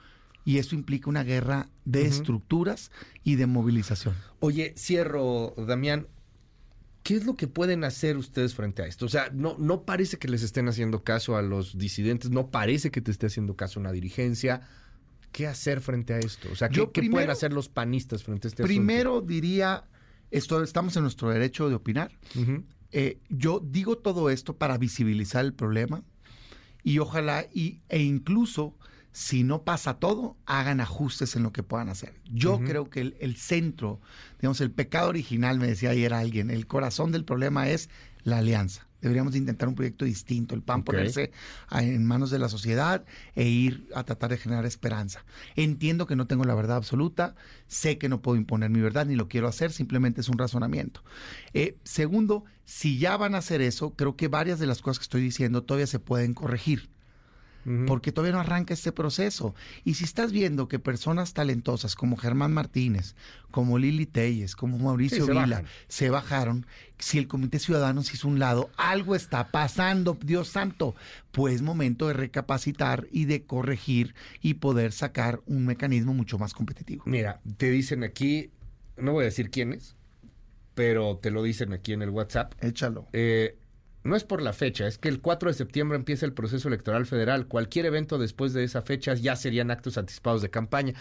y 0.45 0.59
eso 0.59 0.75
implica 0.75 1.09
una 1.09 1.23
guerra 1.23 1.69
de 1.83 2.05
estructuras 2.05 2.91
y 3.23 3.35
de 3.35 3.47
movilización. 3.47 4.15
Oye, 4.39 4.73
cierro, 4.77 5.53
Damián, 5.57 6.07
¿Qué 7.05 7.13
es 7.13 7.23
lo 7.23 7.35
que 7.35 7.47
pueden 7.47 7.83
hacer 7.83 8.17
ustedes 8.17 8.55
frente 8.55 8.81
a 8.81 8.87
esto? 8.87 9.05
O 9.05 9.09
sea, 9.09 9.29
no, 9.31 9.55
no 9.59 9.83
parece 9.83 10.17
que 10.17 10.27
les 10.27 10.41
estén 10.41 10.67
haciendo 10.67 11.03
caso 11.03 11.37
a 11.37 11.43
los 11.43 11.77
disidentes, 11.77 12.31
no 12.31 12.49
parece 12.49 12.89
que 12.89 12.99
te 12.99 13.11
esté 13.11 13.27
haciendo 13.27 13.55
caso 13.55 13.79
una 13.79 13.91
dirigencia. 13.91 14.67
¿Qué 15.31 15.45
hacer 15.45 15.81
frente 15.81 16.15
a 16.15 16.17
esto? 16.17 16.49
O 16.51 16.55
sea, 16.55 16.67
¿qué, 16.67 16.87
pueden 16.87 17.29
hacer 17.29 17.53
los 17.53 17.69
panistas 17.69 18.23
frente 18.23 18.47
a 18.47 18.49
este 18.49 18.63
primero 18.63 19.21
diría, 19.21 19.83
esto, 20.31 20.63
estamos 20.63 20.97
en 20.97 21.03
nuestro 21.03 21.29
derecho 21.29 21.69
de 21.69 21.75
opinar. 21.75 22.11
Eh, 22.91 23.19
yo 23.29 23.59
digo 23.63 23.99
todo 23.99 24.31
esto 24.31 24.57
para 24.57 24.79
visibilizar 24.79 25.45
el 25.45 25.53
problema 25.53 26.03
y 26.81 26.97
ojalá 26.97 27.45
y, 27.53 27.81
e 27.87 28.01
incluso 28.01 28.79
si 29.15 29.45
no 29.45 29.63
pasa 29.63 29.93
todo, 29.93 30.35
hagan 30.45 30.81
ajustes 30.81 31.37
en 31.37 31.43
lo 31.43 31.53
que 31.53 31.63
puedan 31.63 31.87
hacer. 31.87 32.19
Yo 32.25 32.59
creo 32.59 32.89
que 32.89 32.99
el, 32.99 33.15
el, 33.21 33.37
centro, 33.37 34.01
digamos, 34.41 34.59
el 34.59 34.71
pecado 34.71 35.07
original, 35.07 35.57
me 35.57 35.67
decía 35.67 35.91
ayer 35.91 36.13
alguien, 36.13 36.51
el 36.51 36.67
corazón 36.67 37.13
del 37.13 37.23
problema 37.23 37.69
es 37.69 37.89
la 38.23 38.39
alianza. 38.39 38.87
Deberíamos 38.99 39.33
intentar 39.37 39.69
un 39.69 39.75
proyecto 39.75 40.03
distinto, 40.03 40.53
el 40.53 40.63
PAN 40.63 40.83
ponerse 40.83 41.31
en 41.71 42.05
manos 42.05 42.29
de 42.29 42.39
la 42.39 42.49
sociedad 42.49 43.05
e 43.35 43.47
ir 43.47 43.87
a 43.95 44.03
tratar 44.03 44.31
de 44.31 44.37
generar 44.37 44.65
esperanza. 44.65 45.23
Entiendo 45.55 46.07
que 46.07 46.17
no 46.17 46.27
tengo 46.27 46.43
la 46.43 46.53
verdad 46.53 46.75
absoluta, 46.75 47.35
sé 47.67 47.97
que 47.97 48.09
no 48.09 48.21
puedo 48.21 48.35
imponer 48.35 48.69
mi 48.69 48.81
verdad 48.81 49.05
ni 49.05 49.15
lo 49.15 49.29
quiero 49.29 49.47
hacer, 49.47 49.71
simplemente 49.71 50.19
es 50.19 50.27
un 50.27 50.37
razonamiento. 50.37 51.05
Eh, 51.53 51.77
segundo, 51.85 52.43
si 52.65 52.97
ya 52.97 53.15
van 53.15 53.33
a 53.33 53.37
hacer 53.37 53.61
eso, 53.61 53.95
creo 53.95 54.17
que 54.17 54.27
varias 54.27 54.59
de 54.59 54.67
las 54.67 54.81
cosas 54.81 54.99
que 54.99 55.03
estoy 55.03 55.21
diciendo 55.21 55.63
todavía 55.63 55.87
se 55.87 55.99
pueden 55.99 56.33
corregir 56.33 56.89
porque 57.87 58.11
todavía 58.11 58.33
no 58.33 58.39
arranca 58.39 58.73
este 58.73 58.91
proceso. 58.91 59.55
Y 59.83 59.95
si 59.95 60.03
estás 60.03 60.31
viendo 60.31 60.67
que 60.67 60.79
personas 60.79 61.33
talentosas 61.33 61.95
como 61.95 62.17
Germán 62.17 62.53
Martínez, 62.53 63.15
como 63.51 63.77
Lili 63.77 64.05
Telles, 64.05 64.55
como 64.55 64.77
Mauricio 64.77 65.25
Vila, 65.25 65.63
se 65.87 66.09
bajaron, 66.09 66.65
si 66.99 67.17
el 67.17 67.27
Comité 67.27 67.59
Ciudadano 67.59 68.03
se 68.03 68.13
hizo 68.13 68.27
un 68.27 68.39
lado, 68.39 68.69
algo 68.77 69.15
está 69.15 69.47
pasando, 69.47 70.17
Dios 70.21 70.49
santo, 70.49 70.95
pues 71.31 71.61
momento 71.61 72.07
de 72.07 72.13
recapacitar 72.13 73.07
y 73.11 73.25
de 73.25 73.43
corregir 73.43 74.13
y 74.41 74.55
poder 74.55 74.91
sacar 74.91 75.41
un 75.45 75.65
mecanismo 75.65 76.13
mucho 76.13 76.37
más 76.37 76.53
competitivo. 76.53 77.03
Mira, 77.05 77.41
te 77.57 77.71
dicen 77.71 78.03
aquí, 78.03 78.51
no 78.97 79.13
voy 79.13 79.23
a 79.23 79.25
decir 79.25 79.49
quiénes, 79.49 79.95
pero 80.75 81.17
te 81.17 81.31
lo 81.31 81.41
dicen 81.41 81.73
aquí 81.73 81.93
en 81.93 82.01
el 82.01 82.09
WhatsApp. 82.09 82.53
Échalo. 82.61 83.07
Eh, 83.13 83.57
no 84.05 84.15
es 84.15 84.23
por 84.23 84.41
la 84.41 84.53
fecha, 84.53 84.85
es 84.85 84.99
que 84.99 85.09
el 85.09 85.19
4 85.19 85.49
de 85.49 85.55
septiembre 85.55 85.97
empieza 85.97 86.27
el 86.27 86.33
proceso 86.33 86.67
electoral 86.67 87.07
federal. 87.07 87.47
Cualquier 87.47 87.87
evento 87.87 88.19
después 88.19 88.53
de 88.53 88.63
esa 88.63 88.83
fecha 88.83 89.15
ya 89.15 89.35
serían 89.35 89.71
actos 89.71 89.97
anticipados 89.97 90.43
de 90.43 90.51
campaña. 90.51 90.93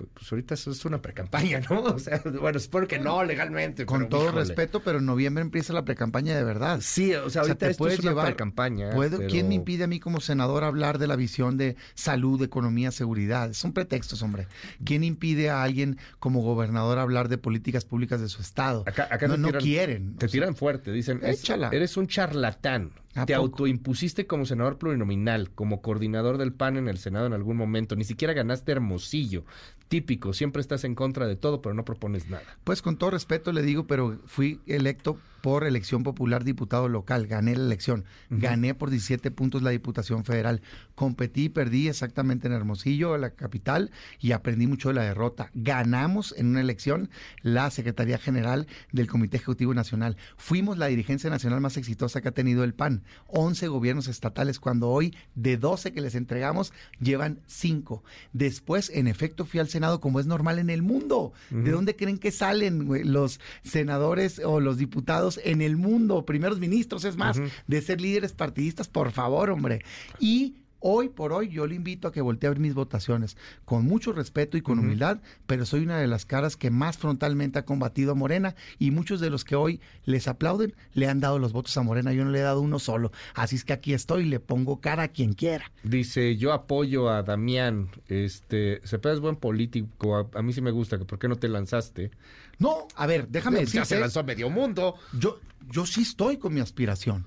Pues, 0.00 0.10
pues 0.14 0.32
ahorita 0.32 0.54
eso 0.54 0.70
es 0.70 0.84
una 0.84 1.02
precampaña, 1.02 1.60
¿no? 1.68 1.80
O 1.90 1.98
sea, 1.98 2.22
bueno, 2.40 2.56
espero 2.56 2.86
que 2.86 2.98
no 2.98 3.22
legalmente. 3.24 3.84
Con 3.84 4.08
todo 4.08 4.30
respeto, 4.30 4.80
pero 4.80 4.98
en 4.98 5.06
noviembre 5.06 5.42
empieza 5.42 5.72
la 5.72 5.84
precampaña 5.84 6.36
de 6.36 6.44
verdad. 6.44 6.78
Sí, 6.80 7.14
o 7.14 7.28
sea, 7.28 7.42
ahorita 7.42 7.68
esto 7.68 7.88
es 7.88 7.98
una 8.00 8.22
precampaña. 8.22 8.90
¿Quién 9.28 9.48
me 9.48 9.56
impide 9.56 9.84
a 9.84 9.86
mí 9.86 10.00
como 10.00 10.20
senador 10.20 10.64
hablar 10.64 10.98
de 10.98 11.06
la 11.06 11.16
visión 11.16 11.56
de 11.56 11.76
salud, 11.94 12.42
economía, 12.42 12.90
seguridad? 12.90 13.52
Son 13.52 13.72
pretextos, 13.72 14.22
hombre. 14.22 14.46
¿Quién 14.84 15.04
impide 15.04 15.50
a 15.50 15.62
alguien 15.62 15.98
como 16.18 16.42
gobernador 16.42 16.98
hablar 16.98 17.28
de 17.28 17.38
políticas 17.38 17.84
públicas 17.84 18.20
de 18.20 18.28
su 18.28 18.40
estado? 18.40 18.84
Acá, 18.86 19.08
no, 19.26 19.52
quieren. 19.52 20.16
Te 20.16 20.28
tiran 20.28 20.54
fuerte, 20.56 20.92
dicen, 20.92 21.20
eres 21.22 21.96
un 21.96 22.06
charlatán. 22.06 22.92
Te 23.26 23.34
autoimpusiste 23.34 24.26
como 24.26 24.46
senador 24.46 24.78
plurinominal, 24.78 25.50
como 25.50 25.82
coordinador 25.82 26.38
del 26.38 26.52
PAN 26.52 26.76
en 26.76 26.88
el 26.88 26.98
Senado 26.98 27.26
en 27.26 27.32
algún 27.32 27.56
momento. 27.56 27.96
Ni 27.96 28.04
siquiera 28.04 28.34
ganaste 28.34 28.70
Hermosillo. 28.70 29.44
Típico, 29.88 30.32
siempre 30.32 30.60
estás 30.60 30.84
en 30.84 30.94
contra 30.94 31.26
de 31.26 31.34
todo, 31.34 31.60
pero 31.60 31.74
no 31.74 31.84
propones 31.84 32.30
nada. 32.30 32.44
Pues 32.62 32.82
con 32.82 32.96
todo 32.96 33.10
respeto 33.10 33.52
le 33.52 33.62
digo, 33.62 33.86
pero 33.88 34.20
fui 34.26 34.60
electo 34.66 35.18
por 35.42 35.64
elección 35.64 36.02
popular 36.02 36.44
diputado 36.44 36.88
local, 36.88 37.26
gané 37.26 37.56
la 37.56 37.64
elección, 37.64 38.04
gané 38.28 38.74
por 38.74 38.90
17 38.90 39.30
puntos 39.30 39.62
la 39.62 39.70
Diputación 39.70 40.24
Federal, 40.24 40.62
competí 40.94 41.44
y 41.44 41.48
perdí 41.48 41.88
exactamente 41.88 42.46
en 42.46 42.52
Hermosillo, 42.52 43.16
la 43.16 43.30
capital, 43.30 43.90
y 44.18 44.32
aprendí 44.32 44.66
mucho 44.66 44.88
de 44.88 44.94
la 44.94 45.04
derrota. 45.04 45.50
Ganamos 45.54 46.34
en 46.36 46.48
una 46.48 46.60
elección 46.60 47.10
la 47.42 47.70
Secretaría 47.70 48.18
General 48.18 48.66
del 48.92 49.06
Comité 49.06 49.38
Ejecutivo 49.38 49.74
Nacional. 49.74 50.16
Fuimos 50.36 50.78
la 50.78 50.86
dirigencia 50.86 51.30
nacional 51.30 51.60
más 51.60 51.76
exitosa 51.76 52.20
que 52.20 52.28
ha 52.28 52.32
tenido 52.32 52.64
el 52.64 52.74
PAN. 52.74 53.02
11 53.28 53.68
gobiernos 53.68 54.08
estatales, 54.08 54.60
cuando 54.60 54.88
hoy 54.88 55.16
de 55.34 55.56
12 55.56 55.92
que 55.92 56.00
les 56.00 56.14
entregamos, 56.14 56.72
llevan 57.00 57.40
5. 57.46 58.02
Después, 58.32 58.90
en 58.90 59.08
efecto, 59.08 59.44
fui 59.44 59.60
al 59.60 59.68
Senado 59.68 60.00
como 60.00 60.20
es 60.20 60.26
normal 60.26 60.58
en 60.58 60.70
el 60.70 60.82
mundo. 60.82 61.32
¿De 61.50 61.70
dónde 61.70 61.96
creen 61.96 62.18
que 62.18 62.30
salen 62.30 62.88
los 63.10 63.40
senadores 63.62 64.40
o 64.44 64.60
los 64.60 64.76
diputados? 64.76 65.29
En 65.38 65.62
el 65.62 65.76
mundo, 65.76 66.24
primeros 66.24 66.58
ministros, 66.58 67.04
es 67.04 67.16
más, 67.16 67.40
de 67.66 67.82
ser 67.82 68.00
líderes 68.00 68.32
partidistas, 68.32 68.88
por 68.88 69.12
favor, 69.12 69.50
hombre. 69.50 69.84
Y 70.18 70.56
Hoy 70.80 71.10
por 71.10 71.32
hoy 71.32 71.50
yo 71.50 71.66
le 71.66 71.74
invito 71.74 72.08
a 72.08 72.12
que 72.12 72.22
voltee 72.22 72.48
a 72.48 72.50
ver 72.50 72.58
mis 72.58 72.74
votaciones 72.74 73.36
con 73.64 73.84
mucho 73.84 74.12
respeto 74.12 74.56
y 74.56 74.62
con 74.62 74.78
humildad, 74.78 75.20
pero 75.46 75.66
soy 75.66 75.82
una 75.82 75.98
de 75.98 76.06
las 76.06 76.24
caras 76.24 76.56
que 76.56 76.70
más 76.70 76.96
frontalmente 76.96 77.58
ha 77.58 77.66
combatido 77.66 78.12
a 78.12 78.14
Morena 78.14 78.54
y 78.78 78.90
muchos 78.90 79.20
de 79.20 79.28
los 79.28 79.44
que 79.44 79.56
hoy 79.56 79.80
les 80.04 80.26
aplauden 80.26 80.74
le 80.94 81.06
han 81.06 81.20
dado 81.20 81.38
los 81.38 81.52
votos 81.52 81.76
a 81.76 81.82
Morena, 81.82 82.14
yo 82.14 82.24
no 82.24 82.30
le 82.30 82.38
he 82.38 82.42
dado 82.42 82.62
uno 82.62 82.78
solo. 82.78 83.12
Así 83.34 83.56
es 83.56 83.64
que 83.64 83.74
aquí 83.74 83.92
estoy, 83.92 84.24
le 84.24 84.40
pongo 84.40 84.80
cara 84.80 85.04
a 85.04 85.08
quien 85.08 85.34
quiera. 85.34 85.70
Dice, 85.82 86.36
yo 86.36 86.52
apoyo 86.52 87.10
a 87.10 87.22
Damián, 87.22 87.90
este, 88.08 88.80
Cepeda 88.84 89.12
es 89.12 89.20
buen 89.20 89.36
político, 89.36 90.30
a, 90.34 90.42
mí 90.42 90.52
sí 90.52 90.62
me 90.62 90.70
gusta, 90.70 90.98
¿por 90.98 91.18
qué 91.18 91.28
no 91.28 91.36
te 91.36 91.48
lanzaste? 91.48 92.10
No, 92.58 92.88
a 92.96 93.06
ver, 93.06 93.28
déjame 93.28 93.60
decir. 93.60 93.80
Ya 93.80 93.84
se 93.84 94.00
lanzó 94.00 94.20
a 94.20 94.22
medio 94.22 94.50
mundo. 94.50 94.94
Yo, 95.18 95.40
yo 95.70 95.86
sí 95.86 96.02
estoy 96.02 96.38
con 96.38 96.54
mi 96.54 96.60
aspiración. 96.60 97.26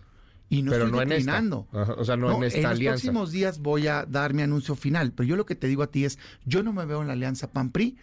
Y 0.53 0.61
no 0.61 0.71
pero 0.71 0.85
estoy 0.85 0.99
no 0.99 1.05
declinando. 1.05 1.67
En 1.73 1.81
esta. 1.81 1.93
o 1.93 2.05
sea, 2.05 2.17
no, 2.17 2.37
en 2.37 2.43
esta 2.43 2.69
alianza. 2.69 2.73
En 2.73 2.83
los 2.83 3.01
próximos 3.01 3.31
días 3.31 3.59
voy 3.59 3.87
a 3.87 4.05
dar 4.05 4.33
mi 4.33 4.43
anuncio 4.43 4.75
final. 4.75 5.11
Pero 5.13 5.27
yo 5.27 5.35
lo 5.35 5.45
que 5.45 5.55
te 5.55 5.67
digo 5.67 5.81
a 5.83 5.87
ti 5.87 6.05
es, 6.05 6.19
yo 6.45 6.61
no 6.61 6.73
me 6.73 6.85
veo 6.85 7.01
en 7.01 7.07
la 7.07 7.13
alianza 7.13 7.51
PAN-PRI. 7.51 7.97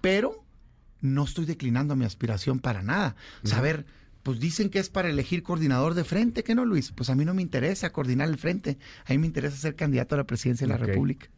Pero 0.00 0.44
no 1.00 1.24
estoy 1.24 1.46
declinando 1.46 1.96
mi 1.96 2.04
aspiración 2.04 2.58
para 2.58 2.82
nada. 2.82 3.16
Ver, 3.62 3.86
pues 4.22 4.40
dicen 4.40 4.68
que 4.68 4.78
es 4.78 4.90
para 4.90 5.08
elegir 5.08 5.42
coordinador 5.42 5.94
de 5.94 6.04
frente, 6.04 6.44
¿qué 6.44 6.54
no, 6.54 6.64
Luis? 6.64 6.92
Pues 6.92 7.08
a 7.08 7.14
mí 7.14 7.24
no 7.24 7.32
me 7.32 7.42
interesa 7.42 7.90
coordinar 7.90 8.28
el 8.28 8.36
frente. 8.36 8.78
A 9.06 9.12
mí 9.12 9.18
me 9.18 9.26
interesa 9.26 9.56
ser 9.56 9.74
candidato 9.74 10.14
a 10.14 10.18
la 10.18 10.24
presidencia 10.24 10.66
de 10.66 10.72
la 10.72 10.78
República. 10.78 11.28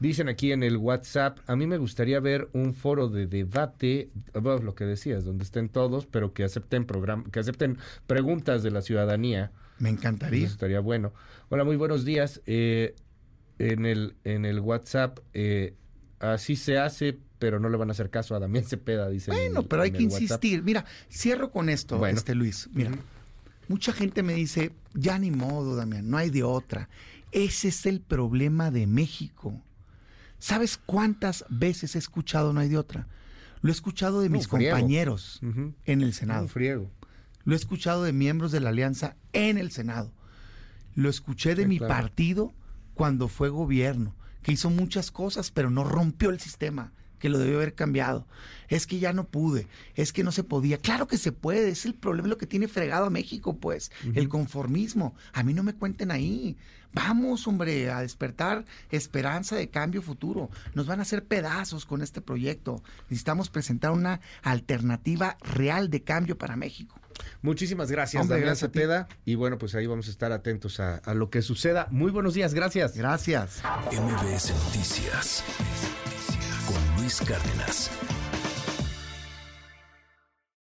Dicen 0.00 0.28
aquí 0.28 0.52
en 0.52 0.62
el 0.62 0.76
WhatsApp, 0.76 1.38
a 1.46 1.54
mí 1.54 1.66
me 1.66 1.78
gustaría 1.78 2.18
ver 2.20 2.48
un 2.52 2.74
foro 2.74 3.08
de 3.08 3.26
debate, 3.26 4.10
lo 4.34 4.74
que 4.74 4.84
decías, 4.84 5.24
donde 5.24 5.44
estén 5.44 5.68
todos, 5.68 6.06
pero 6.06 6.32
que 6.32 6.44
acepten 6.44 6.86
que 7.30 7.40
acepten 7.40 7.78
preguntas 8.06 8.62
de 8.62 8.70
la 8.70 8.82
ciudadanía. 8.82 9.52
Me 9.82 9.90
encantaría. 9.90 10.44
Eso 10.44 10.52
estaría 10.54 10.78
bueno. 10.78 11.12
Hola, 11.48 11.64
muy 11.64 11.74
buenos 11.74 12.04
días. 12.04 12.40
Eh, 12.46 12.94
en 13.58 13.84
el 13.84 14.14
en 14.22 14.44
el 14.44 14.60
WhatsApp 14.60 15.18
eh, 15.34 15.74
así 16.20 16.54
se 16.54 16.78
hace, 16.78 17.18
pero 17.40 17.58
no 17.58 17.68
le 17.68 17.76
van 17.76 17.88
a 17.88 17.90
hacer 17.90 18.08
caso 18.08 18.36
a 18.36 18.38
Damián 18.38 18.64
Cepeda, 18.64 19.08
dice. 19.08 19.32
Bueno, 19.32 19.64
pero 19.64 19.82
hay 19.82 19.90
que 19.90 20.04
insistir. 20.04 20.62
Mira, 20.62 20.84
cierro 21.10 21.50
con 21.50 21.68
esto, 21.68 22.06
este 22.06 22.36
Luis. 22.36 22.70
Mira, 22.72 22.92
mucha 23.66 23.92
gente 23.92 24.22
me 24.22 24.34
dice, 24.34 24.70
ya 24.94 25.18
ni 25.18 25.32
modo, 25.32 25.74
Damián, 25.74 26.08
no 26.08 26.16
hay 26.16 26.30
de 26.30 26.44
otra. 26.44 26.88
Ese 27.32 27.66
es 27.68 27.84
el 27.84 28.00
problema 28.00 28.70
de 28.70 28.86
México. 28.86 29.60
¿Sabes 30.38 30.76
cuántas 30.76 31.44
veces 31.48 31.96
he 31.96 31.98
escuchado 31.98 32.52
No 32.52 32.60
hay 32.60 32.68
de 32.68 32.78
otra? 32.78 33.08
Lo 33.62 33.70
he 33.70 33.72
escuchado 33.72 34.20
de 34.20 34.28
mis 34.28 34.46
compañeros 34.46 35.40
en 35.42 36.02
el 36.02 36.12
Senado. 36.14 36.46
friego. 36.46 36.88
Lo 37.44 37.54
he 37.54 37.56
escuchado 37.56 38.04
de 38.04 38.12
miembros 38.12 38.52
de 38.52 38.60
la 38.60 38.70
Alianza 38.70 39.16
en 39.32 39.58
el 39.58 39.70
Senado. 39.70 40.12
Lo 40.94 41.08
escuché 41.08 41.54
de 41.54 41.66
mi 41.66 41.78
partido 41.78 42.52
cuando 42.94 43.28
fue 43.28 43.48
gobierno, 43.48 44.14
que 44.42 44.52
hizo 44.52 44.70
muchas 44.70 45.10
cosas, 45.10 45.50
pero 45.50 45.70
no 45.70 45.84
rompió 45.84 46.30
el 46.30 46.40
sistema 46.40 46.92
que 47.22 47.28
lo 47.28 47.38
debió 47.38 47.58
haber 47.58 47.76
cambiado. 47.76 48.26
Es 48.66 48.88
que 48.88 48.98
ya 48.98 49.12
no 49.12 49.28
pude, 49.28 49.68
es 49.94 50.12
que 50.12 50.24
no 50.24 50.32
se 50.32 50.42
podía. 50.42 50.78
Claro 50.78 51.06
que 51.06 51.18
se 51.18 51.30
puede, 51.30 51.68
es 51.68 51.86
el 51.86 51.94
problema 51.94 52.26
lo 52.26 52.36
que 52.36 52.48
tiene 52.48 52.66
fregado 52.66 53.06
a 53.06 53.10
México, 53.10 53.56
pues, 53.58 53.92
el 54.14 54.28
conformismo. 54.28 55.14
A 55.32 55.44
mí 55.44 55.54
no 55.54 55.62
me 55.62 55.74
cuenten 55.74 56.10
ahí. 56.10 56.56
Vamos, 56.92 57.46
hombre, 57.46 57.92
a 57.92 58.00
despertar 58.00 58.64
esperanza 58.90 59.54
de 59.54 59.70
cambio 59.70 60.02
futuro. 60.02 60.50
Nos 60.74 60.86
van 60.88 60.98
a 60.98 61.02
hacer 61.02 61.24
pedazos 61.24 61.86
con 61.86 62.02
este 62.02 62.20
proyecto. 62.20 62.82
Necesitamos 63.08 63.50
presentar 63.50 63.92
una 63.92 64.20
alternativa 64.42 65.38
real 65.40 65.90
de 65.90 66.02
cambio 66.02 66.36
para 66.36 66.56
México. 66.56 67.00
Muchísimas 67.42 67.90
gracias, 67.90 68.28
Daniel 68.28 68.56
Cepeda. 68.56 69.08
Y 69.24 69.34
bueno, 69.34 69.58
pues 69.58 69.74
ahí 69.74 69.86
vamos 69.86 70.08
a 70.08 70.10
estar 70.10 70.32
atentos 70.32 70.80
a, 70.80 70.96
a, 70.96 71.14
lo 71.14 71.30
que 71.30 71.42
suceda. 71.42 71.88
Muy 71.90 72.10
buenos 72.10 72.34
días, 72.34 72.54
gracias. 72.54 72.96
Gracias. 72.96 73.62
MBS 73.90 74.52
Noticias 74.64 75.44
con 76.66 77.00
Luis 77.00 77.20
Cárdenas. 77.20 77.90